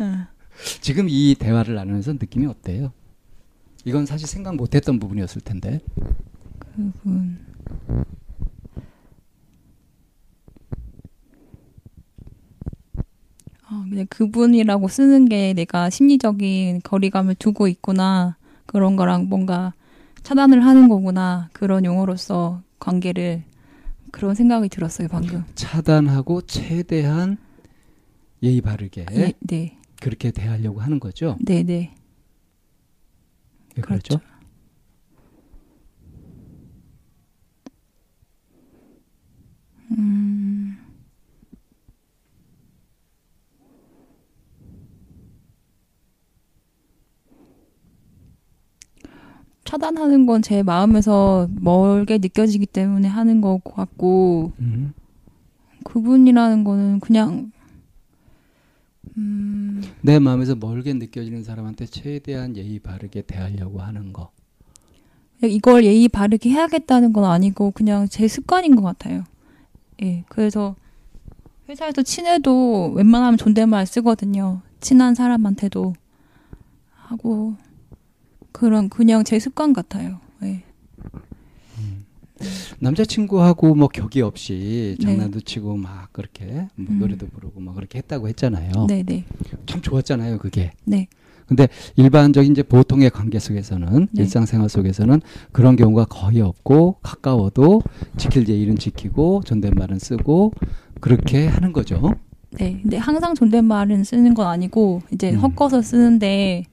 음. 0.00 0.24
지금 0.80 1.06
이 1.08 1.34
대화를 1.38 1.74
나누면서 1.74 2.12
느낌이 2.14 2.46
어때요? 2.46 2.92
이건 3.84 4.06
사실 4.06 4.26
생각 4.26 4.56
못했던 4.56 4.98
부분이었을 4.98 5.40
텐데. 5.42 5.80
그분. 6.74 7.38
아, 13.66 13.84
그냥 13.88 14.06
그분이라고 14.08 14.88
쓰는 14.88 15.28
게 15.28 15.52
내가 15.52 15.90
심리적인 15.90 16.80
거리감을 16.82 17.34
두고 17.34 17.68
있구나. 17.68 18.36
그런 18.66 18.96
거랑 18.96 19.28
뭔가 19.28 19.72
차단을 20.22 20.64
하는 20.64 20.88
거구나 20.88 21.48
그런 21.54 21.84
용어로서 21.84 22.62
관계를 22.78 23.42
그런 24.10 24.34
생각이 24.34 24.68
들었어요 24.68 25.08
방금. 25.08 25.44
차단하고 25.54 26.42
최대한 26.42 27.38
예의 28.42 28.60
바르게 28.60 29.06
예, 29.12 29.32
네, 29.40 29.78
그렇게 30.00 30.30
대하려고 30.30 30.80
하는 30.80 31.00
거죠. 31.00 31.36
네, 31.40 31.62
네. 31.62 31.94
왜 33.76 33.82
그렇죠? 33.82 34.20
음. 39.90 40.76
차단하는 49.64 50.24
건 50.26 50.40
제 50.42 50.62
마음에서 50.62 51.48
멀게 51.60 52.18
느껴지기 52.18 52.66
때문에 52.66 53.06
하는 53.08 53.40
것 53.40 53.60
같고 53.64 54.52
음. 54.60 54.92
그분이라는 55.84 56.64
거는 56.64 57.00
그냥 57.00 57.52
음, 59.18 59.82
내 60.00 60.20
마음에서 60.20 60.54
멀게 60.54 60.94
느껴지는 60.94 61.42
사람한테 61.42 61.86
최대한 61.86 62.56
예의 62.56 62.78
바르게 62.78 63.22
대하려고 63.22 63.80
하는 63.80 64.12
거. 64.12 64.30
이걸 65.42 65.84
예의 65.84 66.08
바르게 66.08 66.50
해야겠다는 66.50 67.12
건 67.12 67.24
아니고 67.24 67.72
그냥 67.72 68.08
제 68.08 68.26
습관인 68.28 68.76
것 68.76 68.82
같아요. 68.82 69.24
예, 70.02 70.24
그래서 70.28 70.76
회사에서 71.68 72.02
친해도 72.02 72.92
웬만하면 72.94 73.36
존댓말 73.36 73.86
쓰거든요. 73.86 74.62
친한 74.80 75.14
사람한테도 75.14 75.94
하고 76.94 77.56
그런 78.52 78.88
그냥 78.88 79.24
제 79.24 79.38
습관 79.38 79.72
같아요. 79.72 80.20
예. 82.80 82.84
남자친구하고 82.84 83.74
뭐 83.74 83.88
격이 83.88 84.22
없이 84.22 84.96
네. 84.98 85.04
장난도 85.04 85.40
치고 85.40 85.76
막 85.76 86.12
그렇게 86.12 86.68
뭐 86.76 86.86
음. 86.90 86.98
노래도 86.98 87.26
부르고 87.26 87.60
막 87.60 87.74
그렇게 87.74 87.98
했다고 87.98 88.28
했잖아요. 88.28 88.86
네, 88.88 89.02
네, 89.02 89.24
참 89.66 89.80
좋았잖아요, 89.80 90.38
그게. 90.38 90.72
네, 90.84 91.08
일반적인 91.96 92.52
이제 92.52 92.62
보통의 92.62 93.10
관계 93.10 93.38
속에서는 93.38 94.08
네. 94.12 94.22
일상생활 94.22 94.68
속에서는 94.68 95.20
그런 95.52 95.76
경우가 95.76 96.04
거의 96.06 96.40
없고 96.40 96.96
가까워도 97.02 97.82
지킬 98.16 98.48
예의는 98.48 98.76
지키고 98.76 99.42
존댓말은 99.44 99.98
쓰고 99.98 100.52
그렇게 101.00 101.46
하는 101.46 101.72
거죠. 101.72 102.14
네. 102.50 102.78
근데 102.82 102.96
항상 102.96 103.34
존댓말은 103.34 104.04
쓰는 104.04 104.34
건 104.34 104.46
아니고 104.46 105.02
이제 105.12 105.32
음. 105.32 105.40
섞어서 105.40 105.82
쓰는데 105.82 106.64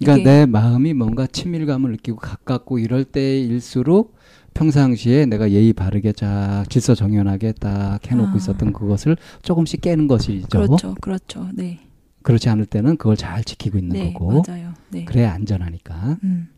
그러니까 0.00 0.30
내 0.30 0.46
마음이 0.46 0.94
뭔가 0.94 1.26
친밀감을 1.26 1.90
느끼고 1.92 2.18
가깝고 2.18 2.78
이럴 2.78 3.04
때일수록 3.04 4.16
평상시에 4.58 5.26
내가 5.26 5.52
예의 5.52 5.72
바르게 5.72 6.12
쫙 6.12 6.64
질서 6.68 6.96
정연하게 6.96 7.52
딱 7.52 8.00
해놓고 8.04 8.30
아. 8.32 8.36
있었던 8.36 8.72
그것을 8.72 9.16
조금씩 9.42 9.80
깨는 9.80 10.08
것이죠. 10.08 10.48
그렇죠, 10.48 10.94
그렇죠. 11.00 11.48
네, 11.54 11.78
그렇지 12.22 12.48
않을 12.48 12.66
때는 12.66 12.96
그걸 12.96 13.16
잘 13.16 13.44
지키고 13.44 13.78
있는 13.78 13.94
네, 13.94 14.12
거고 14.12 14.42
맞아요. 14.44 14.74
네, 14.90 15.04
그래야 15.04 15.32
안전하니까 15.32 16.18
음, 16.24 16.48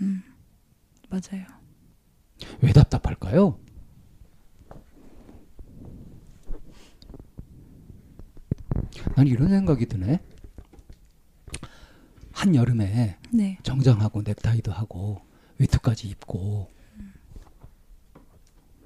음, 0.00 0.22
맞아요. 1.10 1.44
왜 2.62 2.72
답답할까요? 2.72 3.58
난 9.16 9.26
이런 9.26 9.48
생각이 9.48 9.84
드네. 9.84 10.20
한 12.32 12.54
여름에 12.54 13.18
네, 13.34 13.58
정장하고 13.62 14.22
넥타이도 14.22 14.72
하고 14.72 15.20
외투까지 15.60 16.08
입고 16.08 16.70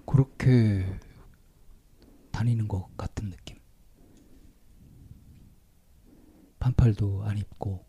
그렇게 0.05 0.85
다니는 2.33 2.67
것 2.67 2.89
같은 2.97 3.31
느낌. 3.31 3.59
반팔도 6.59 7.23
안 7.25 7.39
입고 7.39 7.87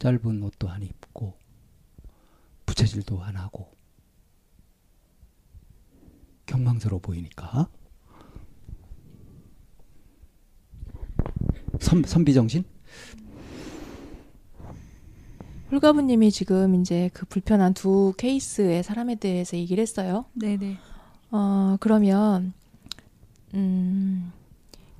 짧은 0.00 0.42
옷도 0.42 0.68
안 0.68 0.82
입고 0.82 1.38
부채질도 2.66 3.22
안 3.22 3.36
하고 3.36 3.72
경망스러워 6.46 7.00
보이니까 7.00 7.70
선 11.80 12.02
선비 12.02 12.34
정신? 12.34 12.64
홀가부님이 15.70 16.30
지금 16.30 16.76
이제 16.76 17.10
그 17.12 17.26
불편한 17.26 17.74
두 17.74 18.14
케이스의 18.16 18.82
사람에 18.82 19.16
대해서 19.16 19.56
얘기를 19.56 19.82
했어요. 19.82 20.26
네, 20.32 20.56
네, 20.56 20.76
어, 21.30 21.76
그러면, 21.80 22.52
음, 23.54 24.32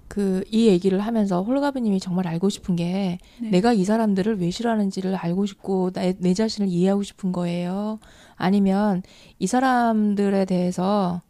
그, 0.09 0.45
이 0.51 0.67
얘기를 0.67 1.01
하면서 1.01 1.43
홀가부님이 1.43 2.01
정말 2.01 2.27
알고 2.27 2.49
싶은 2.49 2.75
게, 2.75 3.19
네. 3.41 3.51
내가 3.51 3.73
이 3.73 3.85
사람들을 3.85 4.41
왜 4.41 4.51
싫어하는지를 4.51 5.15
알고 5.15 5.47
싶고, 5.47 5.93
내, 5.93 6.15
내 6.19 6.35
자신을 6.35 6.69
이해하고 6.69 7.03
싶은 7.05 7.33
거예요. 7.33 8.01
아니면, 8.35 9.03
이 9.39 9.47
사람들에 9.47 10.47
대해서, 10.47 11.23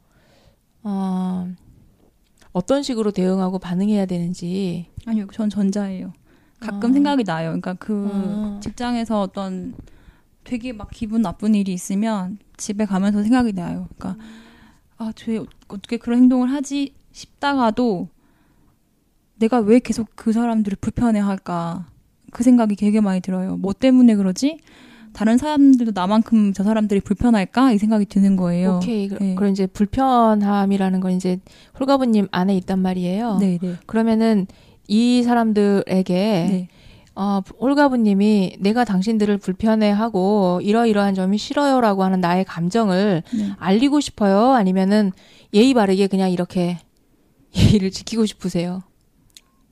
어, 0.83 1.49
어떤 2.53 2.83
식으로 2.83 3.11
대응하고 3.11 3.59
반응해야 3.59 4.07
되는지, 4.07 4.87
아니요, 5.05 5.27
전 5.33 5.51
전자예요. 5.51 6.13
가끔 6.61 6.91
아. 6.91 6.93
생각이 6.93 7.25
나요. 7.25 7.49
그러니까 7.49 7.75
그 7.75 8.09
아. 8.13 8.61
직장에서 8.63 9.21
어떤 9.21 9.75
되게 10.45 10.73
막 10.73 10.91
기분 10.91 11.23
나쁜 11.23 11.55
일이 11.55 11.73
있으면 11.73 12.39
집에 12.57 12.85
가면서 12.85 13.23
생각이 13.23 13.53
나요. 13.53 13.89
그러니까 13.99 14.23
아, 14.99 15.13
쟤 15.15 15.39
어떻게 15.69 15.97
그런 15.97 16.19
행동을 16.19 16.51
하지 16.51 16.95
싶다가도 17.13 18.09
내가 19.39 19.59
왜 19.59 19.79
계속 19.79 20.09
그 20.15 20.33
사람들을 20.33 20.79
불편해 20.81 21.21
할까 21.21 21.87
그 22.31 22.43
생각이 22.43 22.77
되게 22.77 23.01
많이 23.01 23.21
들어요. 23.21 23.57
뭐 23.57 23.73
때문에 23.73 24.15
그러지? 24.17 24.61
다른 25.17 25.39
사람들도 25.39 25.93
나만큼 25.95 26.53
저 26.53 26.63
사람들이 26.63 27.01
불편할까 27.01 27.73
이 27.73 27.79
생각이 27.79 28.05
드는 28.05 28.37
거예요. 28.37 28.77
오케이. 28.77 29.09
그, 29.09 29.15
네. 29.15 29.35
그럼 29.35 29.51
이제 29.51 29.67
불편함이라는 29.67 31.01
건 31.01 31.13
이제 31.13 31.41
홀가부님 31.81 32.29
안에 32.31 32.55
있단 32.59 32.81
말이에요. 32.81 33.39
네, 33.41 33.59
네, 33.63 33.77
그러면은 33.87 34.47
이 34.89 35.23
사람들에게 35.23 36.15
네, 36.15 36.69
어, 37.15 37.41
홀가부님이 37.61 38.59
내가 38.61 38.85
당신들을 38.85 39.39
불편해하고 39.39 40.61
이러이러한 40.63 41.15
점이 41.15 41.39
싫어요라고 41.39 42.05
하는 42.05 42.21
나의 42.21 42.45
감정을 42.45 43.23
네. 43.35 43.51
알리고 43.59 44.01
싶어요? 44.01 44.53
아니면은 44.53 45.13
예의 45.55 45.73
바르게 45.73 46.09
그냥 46.09 46.31
이렇게 46.31 46.79
예의를 47.57 47.91
지키고 47.91 48.27
싶으세요? 48.27 48.83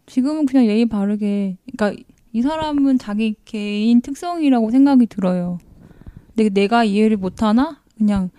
지금은 0.06 0.46
그냥 0.46 0.66
예의 0.66 0.86
바르게, 0.86 1.56
그러니까 1.76 2.02
이 2.32 2.42
사람은 2.42 2.98
자기 2.98 3.36
개인 3.44 4.00
특성이라고 4.00 4.70
생각이 4.70 5.06
들어요. 5.06 5.58
근데 6.34 6.48
내가 6.48 6.84
이해를 6.84 7.16
못하나? 7.16 7.80
그냥, 7.96 8.30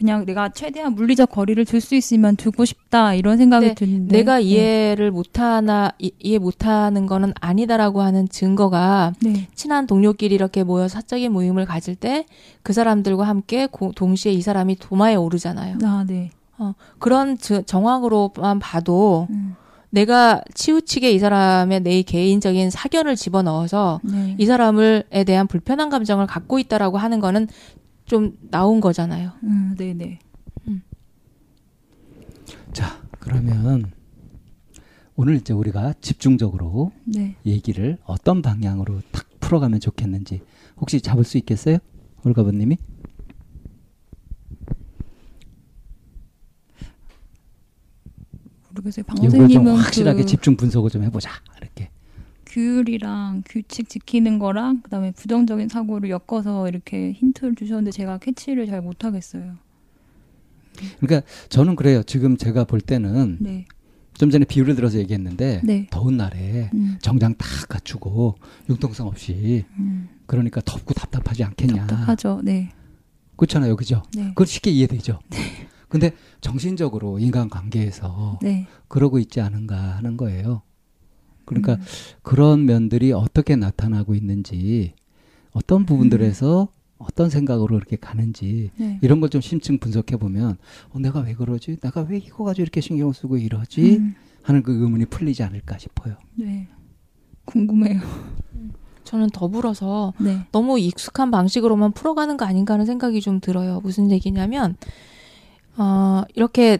그냥 0.00 0.24
내가 0.24 0.48
최대한 0.48 0.94
물리적 0.94 1.30
거리를 1.30 1.62
둘 1.66 1.80
수 1.80 1.94
있으면 1.94 2.34
두고 2.36 2.64
싶다, 2.64 3.12
이런 3.14 3.36
생각이 3.36 3.66
네, 3.68 3.74
드는데. 3.74 4.16
내가 4.16 4.36
네. 4.36 4.42
이해를 4.42 5.10
못하나 5.10 5.92
이, 5.98 6.10
이해 6.18 6.38
못하는 6.38 7.06
거는 7.06 7.34
아니다라고 7.40 8.00
하는 8.00 8.26
증거가 8.28 9.12
네. 9.22 9.46
친한 9.54 9.86
동료끼리 9.86 10.34
이렇게 10.34 10.62
모여 10.64 10.88
사적인 10.88 11.30
모임을 11.32 11.66
가질 11.66 11.94
때 11.96 12.24
그 12.62 12.72
사람들과 12.72 13.24
함께 13.26 13.66
고- 13.66 13.92
동시에 13.94 14.32
이 14.32 14.40
사람이 14.42 14.76
도마에 14.76 15.14
오르잖아요. 15.14 15.78
아, 15.84 16.04
네. 16.06 16.30
그런 16.98 17.38
저- 17.38 17.62
정황으로만 17.62 18.58
봐도 18.58 19.26
음, 19.30 19.54
내가 19.88 20.42
치우치게 20.54 21.10
이 21.10 21.18
사람의 21.18 21.80
내 21.80 22.02
개인적인 22.02 22.68
사견을 22.70 23.16
집어넣어서 23.16 24.00
네. 24.04 24.36
이 24.38 24.44
사람을에 24.46 25.24
대한 25.26 25.46
불편한 25.46 25.88
감정을 25.88 26.26
갖고 26.26 26.58
있다라고 26.58 26.98
하는 26.98 27.18
거는 27.20 27.48
좀 28.10 28.36
나온 28.50 28.80
거잖아요. 28.80 29.30
음, 29.44 29.76
네, 29.78 29.94
네. 29.94 30.18
자, 32.72 33.00
그러면 33.20 33.92
오늘 35.14 35.36
이제 35.36 35.52
우리가 35.52 35.94
집중적으로 36.00 36.90
네. 37.04 37.36
얘기를 37.46 37.98
어떤 38.04 38.42
방향으로 38.42 39.00
탁 39.12 39.28
풀어가면 39.38 39.78
좋겠는지 39.78 40.42
혹시 40.78 41.00
잡을 41.00 41.22
수 41.22 41.38
있겠어요? 41.38 41.78
홀가부님이? 42.24 42.78
모르겠어요. 48.70 49.04
방 49.04 49.18
선생님은 49.18 49.76
확실하게 49.76 50.22
그 50.22 50.26
집중 50.26 50.56
분석을 50.56 50.90
좀 50.90 51.04
해보자. 51.04 51.30
이렇게. 51.58 51.89
규율이랑 52.50 53.44
규칙 53.46 53.88
지키는 53.88 54.38
거랑 54.38 54.82
그다음에 54.82 55.12
부정적인 55.12 55.68
사고를 55.68 56.10
엮어서 56.10 56.68
이렇게 56.68 57.12
힌트를 57.12 57.54
주셨는데 57.54 57.92
제가 57.92 58.18
캐치를 58.18 58.66
잘 58.66 58.82
못하겠어요. 58.82 59.54
그러니까 60.98 61.26
저는 61.48 61.76
그래요. 61.76 62.02
지금 62.02 62.36
제가 62.36 62.64
볼 62.64 62.80
때는 62.80 63.38
네. 63.40 63.66
좀 64.14 64.30
전에 64.30 64.44
비유를 64.44 64.74
들어서 64.74 64.98
얘기했는데 64.98 65.62
네. 65.64 65.86
더운 65.90 66.16
날에 66.16 66.70
음, 66.74 66.98
정장 67.00 67.34
딱 67.38 67.46
갖추고 67.68 68.34
융통성 68.68 69.06
없이 69.06 69.64
음. 69.78 70.08
그러니까 70.26 70.60
덥고 70.64 70.94
답답하지 70.94 71.44
않겠냐. 71.44 71.86
답답하죠. 71.86 72.40
네. 72.42 72.72
그렇잖아요. 73.36 73.76
그죠? 73.76 74.02
네. 74.14 74.28
그건 74.28 74.46
쉽게 74.46 74.70
이해되죠. 74.70 75.20
근데 75.88 76.12
정신적으로 76.40 77.18
인간 77.18 77.48
관계에서 77.48 78.38
네. 78.42 78.66
그러고 78.88 79.18
있지 79.18 79.40
않은가 79.40 79.76
하는 79.96 80.16
거예요. 80.16 80.62
그러니까 81.44 81.74
음. 81.74 81.80
그런 82.22 82.64
면들이 82.66 83.12
어떻게 83.12 83.56
나타나고 83.56 84.14
있는지 84.14 84.94
어떤 85.52 85.84
부분들에서 85.86 86.68
어떤 86.98 87.30
생각으로 87.30 87.76
이렇게 87.76 87.96
가는지 87.96 88.70
네. 88.76 88.98
이런 89.02 89.20
걸 89.20 89.30
좀 89.30 89.40
심층 89.40 89.78
분석해 89.78 90.16
보면 90.16 90.58
어, 90.90 90.98
내가 90.98 91.20
왜 91.20 91.34
그러지? 91.34 91.78
내가 91.80 92.02
왜 92.02 92.18
이거 92.18 92.44
가지고 92.44 92.62
이렇게 92.62 92.80
신경 92.80 93.12
쓰고 93.12 93.36
이러지? 93.38 93.96
음. 93.96 94.14
하는 94.42 94.62
그 94.62 94.72
의문이 94.72 95.06
풀리지 95.06 95.42
않을까 95.42 95.78
싶어요. 95.78 96.16
네. 96.34 96.68
궁금해요. 97.46 98.00
저는 99.04 99.30
더불어서 99.30 100.12
네. 100.20 100.46
너무 100.52 100.78
익숙한 100.78 101.30
방식으로만 101.30 101.92
풀어가는 101.92 102.36
거 102.36 102.44
아닌가 102.44 102.74
하는 102.74 102.86
생각이 102.86 103.20
좀 103.20 103.40
들어요. 103.40 103.80
무슨 103.82 104.10
얘기냐면, 104.10 104.76
어, 105.76 106.22
이렇게 106.34 106.78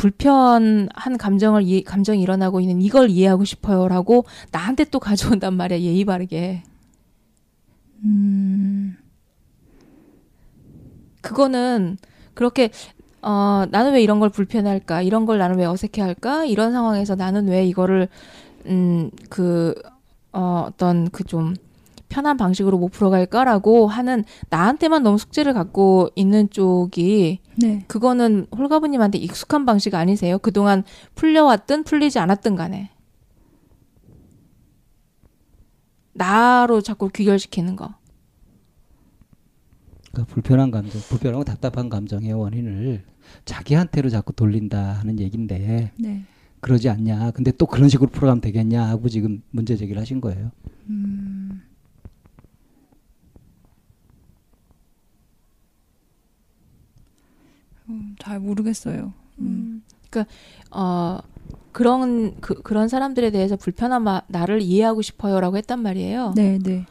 불편한 0.00 0.88
감정을, 1.18 1.62
이해- 1.62 1.82
감정이 1.82 2.22
일어나고 2.22 2.60
있는 2.60 2.80
이걸 2.80 3.10
이해하고 3.10 3.44
싶어요라고 3.44 4.24
나한테 4.50 4.84
또 4.84 4.98
가져온단 4.98 5.52
말이야, 5.52 5.78
예의 5.80 6.06
바르게. 6.06 6.62
음. 8.04 8.96
그거는 11.20 11.98
그렇게, 12.32 12.70
어, 13.20 13.64
나는 13.70 13.92
왜 13.92 14.02
이런 14.02 14.20
걸 14.20 14.30
불편해할까? 14.30 15.02
이런 15.02 15.26
걸 15.26 15.36
나는 15.36 15.58
왜 15.58 15.66
어색해할까? 15.66 16.46
이런 16.46 16.72
상황에서 16.72 17.14
나는 17.14 17.48
왜 17.48 17.66
이거를, 17.66 18.08
음, 18.64 19.10
그, 19.28 19.74
어, 20.32 20.64
어떤 20.66 21.10
그 21.10 21.24
좀 21.24 21.54
편한 22.08 22.36
방식으로 22.38 22.76
못 22.78 22.88
풀어갈까라고 22.88 23.86
하는 23.86 24.24
나한테만 24.48 25.02
너무 25.02 25.16
숙제를 25.18 25.52
갖고 25.52 26.08
있는 26.16 26.48
쪽이 26.50 27.38
네. 27.60 27.84
그거는 27.88 28.46
홀가부님한테 28.56 29.18
익숙한 29.18 29.66
방식 29.66 29.94
아니세요? 29.94 30.38
그동안 30.38 30.84
풀려왔든 31.14 31.84
풀리지 31.84 32.18
않았든 32.18 32.56
간에. 32.56 32.90
나로 36.12 36.80
자꾸 36.80 37.08
귀결시키는 37.08 37.76
거. 37.76 37.94
그러니까 40.10 40.32
불편한 40.32 40.70
감정, 40.70 41.00
불편하고 41.02 41.44
답답한 41.44 41.88
감정의 41.88 42.32
원인을 42.32 43.04
자기한테로 43.44 44.08
자꾸 44.08 44.32
돌린다 44.32 44.92
하는 44.94 45.20
얘기인데 45.20 45.92
네. 45.96 46.24
그러지 46.60 46.88
않냐. 46.88 47.30
근데 47.30 47.52
또 47.52 47.66
그런 47.66 47.88
식으로 47.88 48.10
풀어가면 48.10 48.40
되겠냐 48.40 48.86
하고 48.88 49.08
지금 49.08 49.42
문제 49.50 49.76
제기를 49.76 50.00
하신 50.00 50.20
거예요. 50.20 50.50
음. 50.88 51.62
음, 57.90 58.16
잘 58.18 58.40
모르겠어요. 58.40 59.12
음. 59.40 59.82
어, 60.70 61.18
그런, 61.72 62.40
그, 62.40 62.54
그런 62.62 62.88
사람들에 62.88 63.30
대해서 63.30 63.56
불편한 63.56 64.02
마, 64.02 64.22
나를 64.28 64.60
이해하고 64.62 65.02
싶어요라고 65.02 65.56
했단 65.56 65.80
말이에요. 65.80 66.32
네, 66.36 66.58
네. 66.58 66.86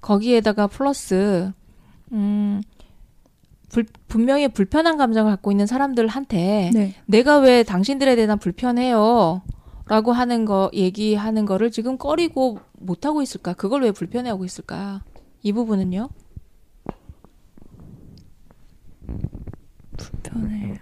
거기에다가 0.00 0.66
플러스, 0.66 1.50
음, 2.12 2.62
불, 3.68 3.84
분명히 4.06 4.48
불편한 4.48 4.96
감정을 4.96 5.32
갖고 5.32 5.50
있는 5.50 5.66
사람들한테 5.66 6.70
네. 6.72 6.94
내가 7.06 7.38
왜 7.38 7.62
당신들에 7.64 8.14
대한 8.14 8.38
불편해요? 8.38 9.42
라고 9.88 10.12
하는 10.12 10.44
거, 10.44 10.70
얘기하는 10.72 11.44
거를 11.44 11.70
지금 11.70 11.96
꺼리고 11.98 12.58
못 12.78 13.06
하고 13.06 13.22
있을까? 13.22 13.54
그걸 13.54 13.82
왜 13.82 13.92
불편해하고 13.92 14.44
있을까? 14.44 15.02
이 15.42 15.52
부분은요? 15.52 16.08
불편해. 20.40 20.78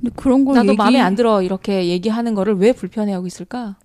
근데 0.00 0.14
그런 0.16 0.44
걸 0.44 0.54
나도 0.56 0.68
얘기... 0.72 0.76
마음에 0.76 1.00
안 1.00 1.14
들어. 1.14 1.42
이렇게 1.42 1.88
얘기하는 1.88 2.34
거를 2.34 2.54
왜 2.56 2.72
불편해하고 2.72 3.26
있을까? 3.26 3.76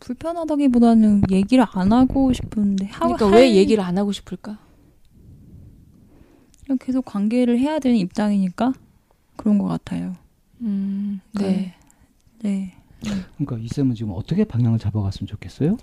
불편하다기보다는 0.00 1.22
얘기를 1.30 1.64
안 1.72 1.92
하고 1.92 2.32
싶은데 2.32 2.86
하, 2.86 3.00
그러니까 3.06 3.26
할- 3.26 3.34
왜 3.34 3.54
얘기를 3.54 3.82
안 3.82 3.96
하고 3.98 4.12
싶을까? 4.12 4.58
그냥 6.64 6.78
계속 6.80 7.04
관계를 7.04 7.58
해야 7.58 7.78
되는 7.78 7.96
입장이니까 7.96 8.72
그런 9.36 9.58
것 9.58 9.66
같아요. 9.68 10.14
음, 10.60 11.20
네. 11.32 11.74
네. 12.42 12.74
그러니까 13.36 13.58
이 13.58 13.68
쌤은 13.68 13.94
지금 13.94 14.12
어떻게 14.12 14.44
방향을 14.44 14.78
잡아갔으면 14.78 15.28
좋겠어요? 15.28 15.76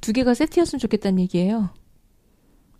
두 0.00 0.12
개가 0.12 0.34
세트였으면 0.34 0.78
좋겠다는 0.80 1.20
얘기예요. 1.20 1.70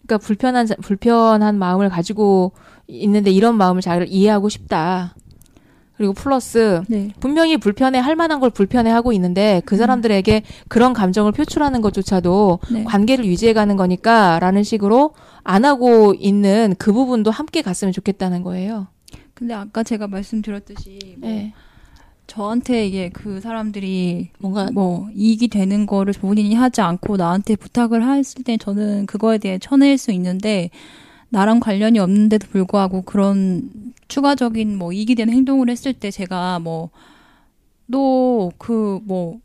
그러니까 0.08 0.18
불편한 0.26 0.66
자- 0.66 0.74
불편한 0.80 1.58
마음을 1.58 1.90
가지고 1.90 2.52
있는데 2.86 3.30
이런 3.30 3.56
마음을 3.56 3.82
잘 3.82 4.06
이해하고 4.08 4.48
싶다. 4.48 5.14
그리고 5.98 6.14
플러스 6.14 6.80
네. 6.88 7.10
분명히 7.20 7.56
불편해 7.58 7.98
할 7.98 8.16
만한 8.16 8.40
걸 8.40 8.50
불편해 8.50 8.90
하고 8.90 9.12
있는데 9.12 9.60
그 9.66 9.76
사람들에게 9.76 10.42
그런 10.68 10.92
감정을 10.94 11.32
표출하는 11.32 11.82
것조차도 11.82 12.60
네. 12.72 12.84
관계를 12.84 13.26
유지해 13.26 13.52
가는 13.52 13.76
거니까라는 13.76 14.62
식으로 14.62 15.12
안 15.42 15.64
하고 15.64 16.14
있는 16.14 16.74
그 16.78 16.92
부분도 16.92 17.30
함께 17.30 17.60
갔으면 17.62 17.92
좋겠다는 17.92 18.42
거예요. 18.42 18.86
근데 19.34 19.54
아까 19.54 19.82
제가 19.82 20.06
말씀드렸듯이 20.08 21.16
뭐 21.18 21.28
네. 21.28 21.52
저한테 22.28 22.86
이게 22.86 23.08
그 23.08 23.40
사람들이 23.40 24.28
뭔가 24.38 24.70
뭐 24.72 25.08
이익이 25.14 25.48
되는 25.48 25.86
거를 25.86 26.14
본인이 26.14 26.54
하지 26.54 26.80
않고 26.80 27.16
나한테 27.16 27.56
부탁을 27.56 28.08
했을 28.08 28.44
때 28.44 28.56
저는 28.56 29.06
그거에 29.06 29.38
대해 29.38 29.58
쳐낼 29.58 29.98
수 29.98 30.12
있는데 30.12 30.70
나랑 31.30 31.58
관련이 31.58 31.98
없는데도 31.98 32.46
불구하고 32.48 33.02
그런 33.02 33.70
추가적인 34.06 34.78
뭐 34.78 34.92
이익이 34.92 35.16
되는 35.16 35.34
행동을 35.34 35.68
했을 35.68 35.92
때 35.92 36.12
제가 36.12 36.60
뭐 36.60 36.90
너 37.88 38.50
그뭐 38.58 39.40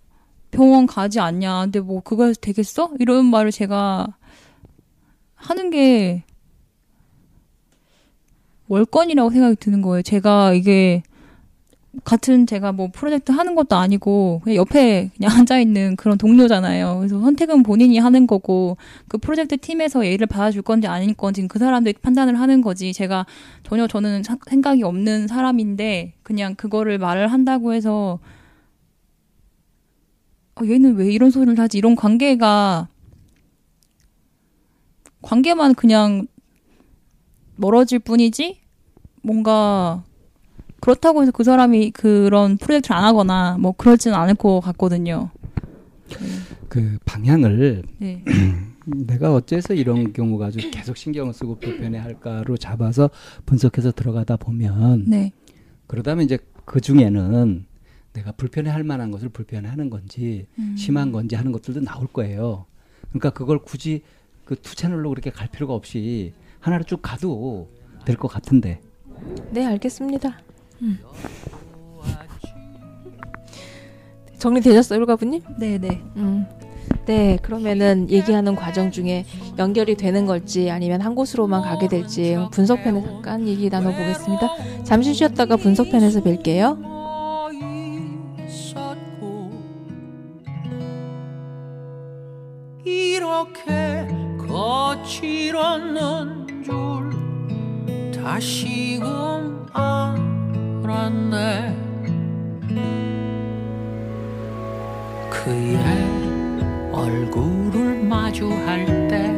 병원 0.51 0.85
가지 0.85 1.19
않냐? 1.19 1.63
근데 1.63 1.79
뭐 1.79 2.01
그거 2.01 2.33
되겠어? 2.33 2.91
이런 2.99 3.25
말을 3.25 3.51
제가 3.51 4.07
하는 5.35 5.69
게 5.69 6.23
월권이라고 8.67 9.29
생각이 9.29 9.55
드는 9.57 9.81
거예요. 9.81 10.01
제가 10.03 10.53
이게 10.53 11.03
같은 12.03 12.47
제가 12.47 12.71
뭐 12.71 12.89
프로젝트 12.91 13.31
하는 13.31 13.53
것도 13.53 13.75
아니고 13.75 14.41
그냥 14.43 14.55
옆에 14.57 15.11
그냥 15.15 15.31
앉아 15.37 15.59
있는 15.59 15.95
그런 15.95 16.17
동료잖아요. 16.17 16.97
그래서 16.97 17.19
선택은 17.19 17.61
본인이 17.63 17.99
하는 17.99 18.25
거고 18.25 18.77
그 19.07 19.17
프로젝트 19.19 19.57
팀에서 19.57 20.03
예의를 20.05 20.25
받아줄 20.27 20.63
건지 20.63 20.87
아닐 20.87 21.13
건지 21.13 21.47
그 21.47 21.59
사람들이 21.59 21.93
판단을 22.01 22.39
하는 22.39 22.61
거지. 22.61 22.93
제가 22.93 23.25
전혀 23.63 23.87
저는 23.87 24.23
사- 24.23 24.37
생각이 24.47 24.81
없는 24.83 25.27
사람인데 25.27 26.13
그냥 26.23 26.55
그거를 26.55 26.97
말을 26.97 27.27
한다고 27.31 27.73
해서 27.73 28.19
어, 30.55 30.65
얘는 30.65 30.95
왜 30.95 31.11
이런 31.11 31.29
소리를 31.31 31.57
하지? 31.59 31.77
이런 31.77 31.95
관계가 31.95 32.87
관계만 35.21 35.73
그냥 35.75 36.27
멀어질 37.55 37.99
뿐이지 37.99 38.59
뭔가 39.21 40.03
그렇다고 40.83 41.21
해서 41.21 41.31
그 41.31 41.45
사람이 41.45 41.91
그런 41.91 42.57
프로젝트를 42.57 42.97
안 42.97 43.05
하거나 43.05 43.57
뭐 43.57 43.71
그러지는 43.71 44.17
않을 44.17 44.35
것 44.35 44.59
같거든요. 44.59 45.29
그 46.67 46.97
방향을 47.05 47.83
네. 47.99 48.21
내가 48.85 49.33
어째서 49.33 49.75
이런 49.75 50.11
경우가 50.11 50.47
아주 50.47 50.59
계속 50.71 50.97
신경을 50.97 51.33
쓰고 51.33 51.55
불편해 51.59 51.99
할까로 51.99 52.57
잡아서 52.57 53.09
분석해서 53.45 53.93
들어가다 53.93 54.35
보면 54.35 55.05
네. 55.07 55.31
그러다면 55.87 56.25
이제 56.25 56.37
그 56.65 56.81
중에는 56.81 57.65
내가 58.11 58.33
불편해 58.33 58.69
할 58.69 58.83
만한 58.83 59.09
것을 59.09 59.29
불편해 59.29 59.69
하는 59.69 59.89
건지 59.89 60.47
음. 60.59 60.75
심한 60.77 61.13
건지 61.13 61.35
하는 61.35 61.53
것들도 61.53 61.79
나올 61.79 62.07
거예요. 62.07 62.65
그러니까 63.09 63.29
그걸 63.29 63.59
굳이 63.59 64.01
그 64.43 64.57
two 64.57 64.75
채널로 64.75 65.09
그렇게 65.11 65.29
갈 65.29 65.47
필요가 65.47 65.73
없이 65.73 66.33
하나로 66.59 66.83
쭉 66.83 66.99
가도 67.01 67.69
될 68.03 68.17
것 68.17 68.27
같은데. 68.27 68.81
네, 69.51 69.65
알겠습니다. 69.65 70.39
음. 70.81 70.99
정리되셨어요, 74.37 74.99
홀가부님? 74.99 75.41
네, 75.57 75.77
네. 75.77 76.01
음. 76.17 76.45
네, 77.05 77.37
그러면은 77.41 78.09
얘기하는 78.09 78.55
과정 78.55 78.91
중에 78.91 79.25
연결이 79.57 79.95
되는 79.95 80.25
걸지 80.25 80.69
아니면 80.69 81.01
한 81.01 81.15
곳으로만 81.15 81.61
가게 81.61 81.87
될지 81.87 82.37
분석편에 82.51 83.01
잠깐 83.01 83.47
얘기 83.47 83.69
나눠보겠습니다. 83.69 84.83
잠시 84.83 85.13
쉬었다가 85.13 85.57
분석편에서 85.57 86.21
뵐게요. 86.21 86.93
이렇게 92.85 94.07
거칠었는 94.47 95.83
줄 96.63 98.13
다시금 98.21 99.65
알았네 100.83 101.77
그의 105.29 105.77
얼굴을 106.91 108.03
마주할 108.03 108.85
때 109.07 109.33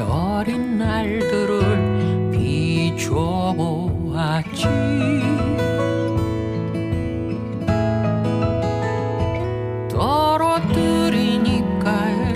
어린 0.00 0.78
날들을 0.78 2.30
비춰보았지. 2.32 3.20
떨어뜨린 9.88 11.46
입가에 11.46 12.34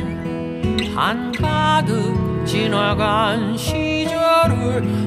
한가득 0.94 2.44
지나간 2.46 3.56
시절을 3.56 5.03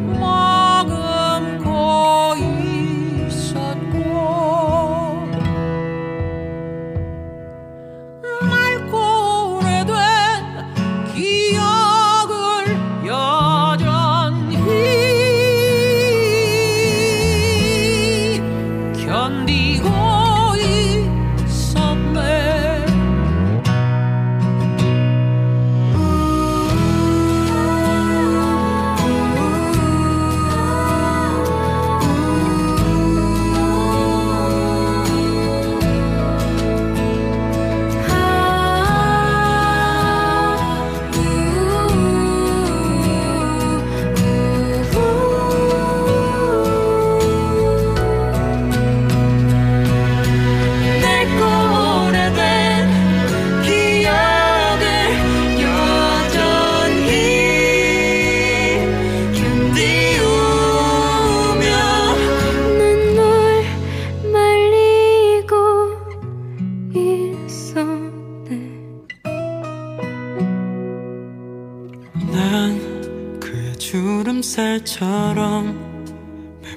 주름살처럼 74.48 75.76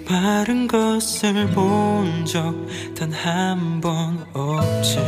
메마른 0.09 0.67
것을 0.67 1.47
본 1.55 2.25
적 2.27 2.53
단 2.97 3.13
한 3.13 3.81
번 3.81 4.19
없지. 4.33 4.99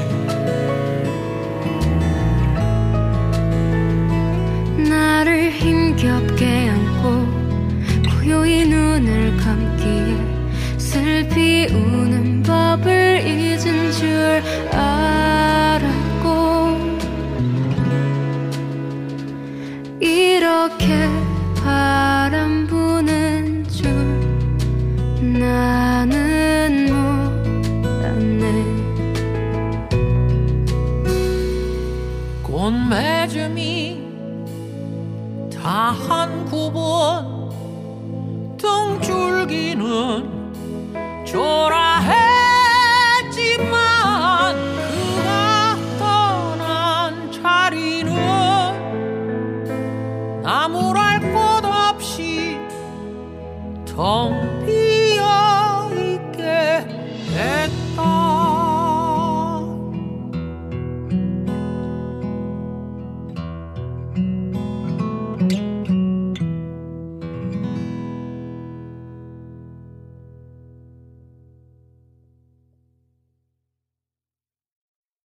나를 4.88 5.50
힘겹게 5.52 6.70
안고 6.70 7.26
고요히 8.20 8.66
눈을 8.66 9.36
감기에 9.38 10.16
슬피 10.78 11.66
우는 11.66 12.42
법을 12.44 13.26
잊은 13.26 13.90
줄 13.92 14.41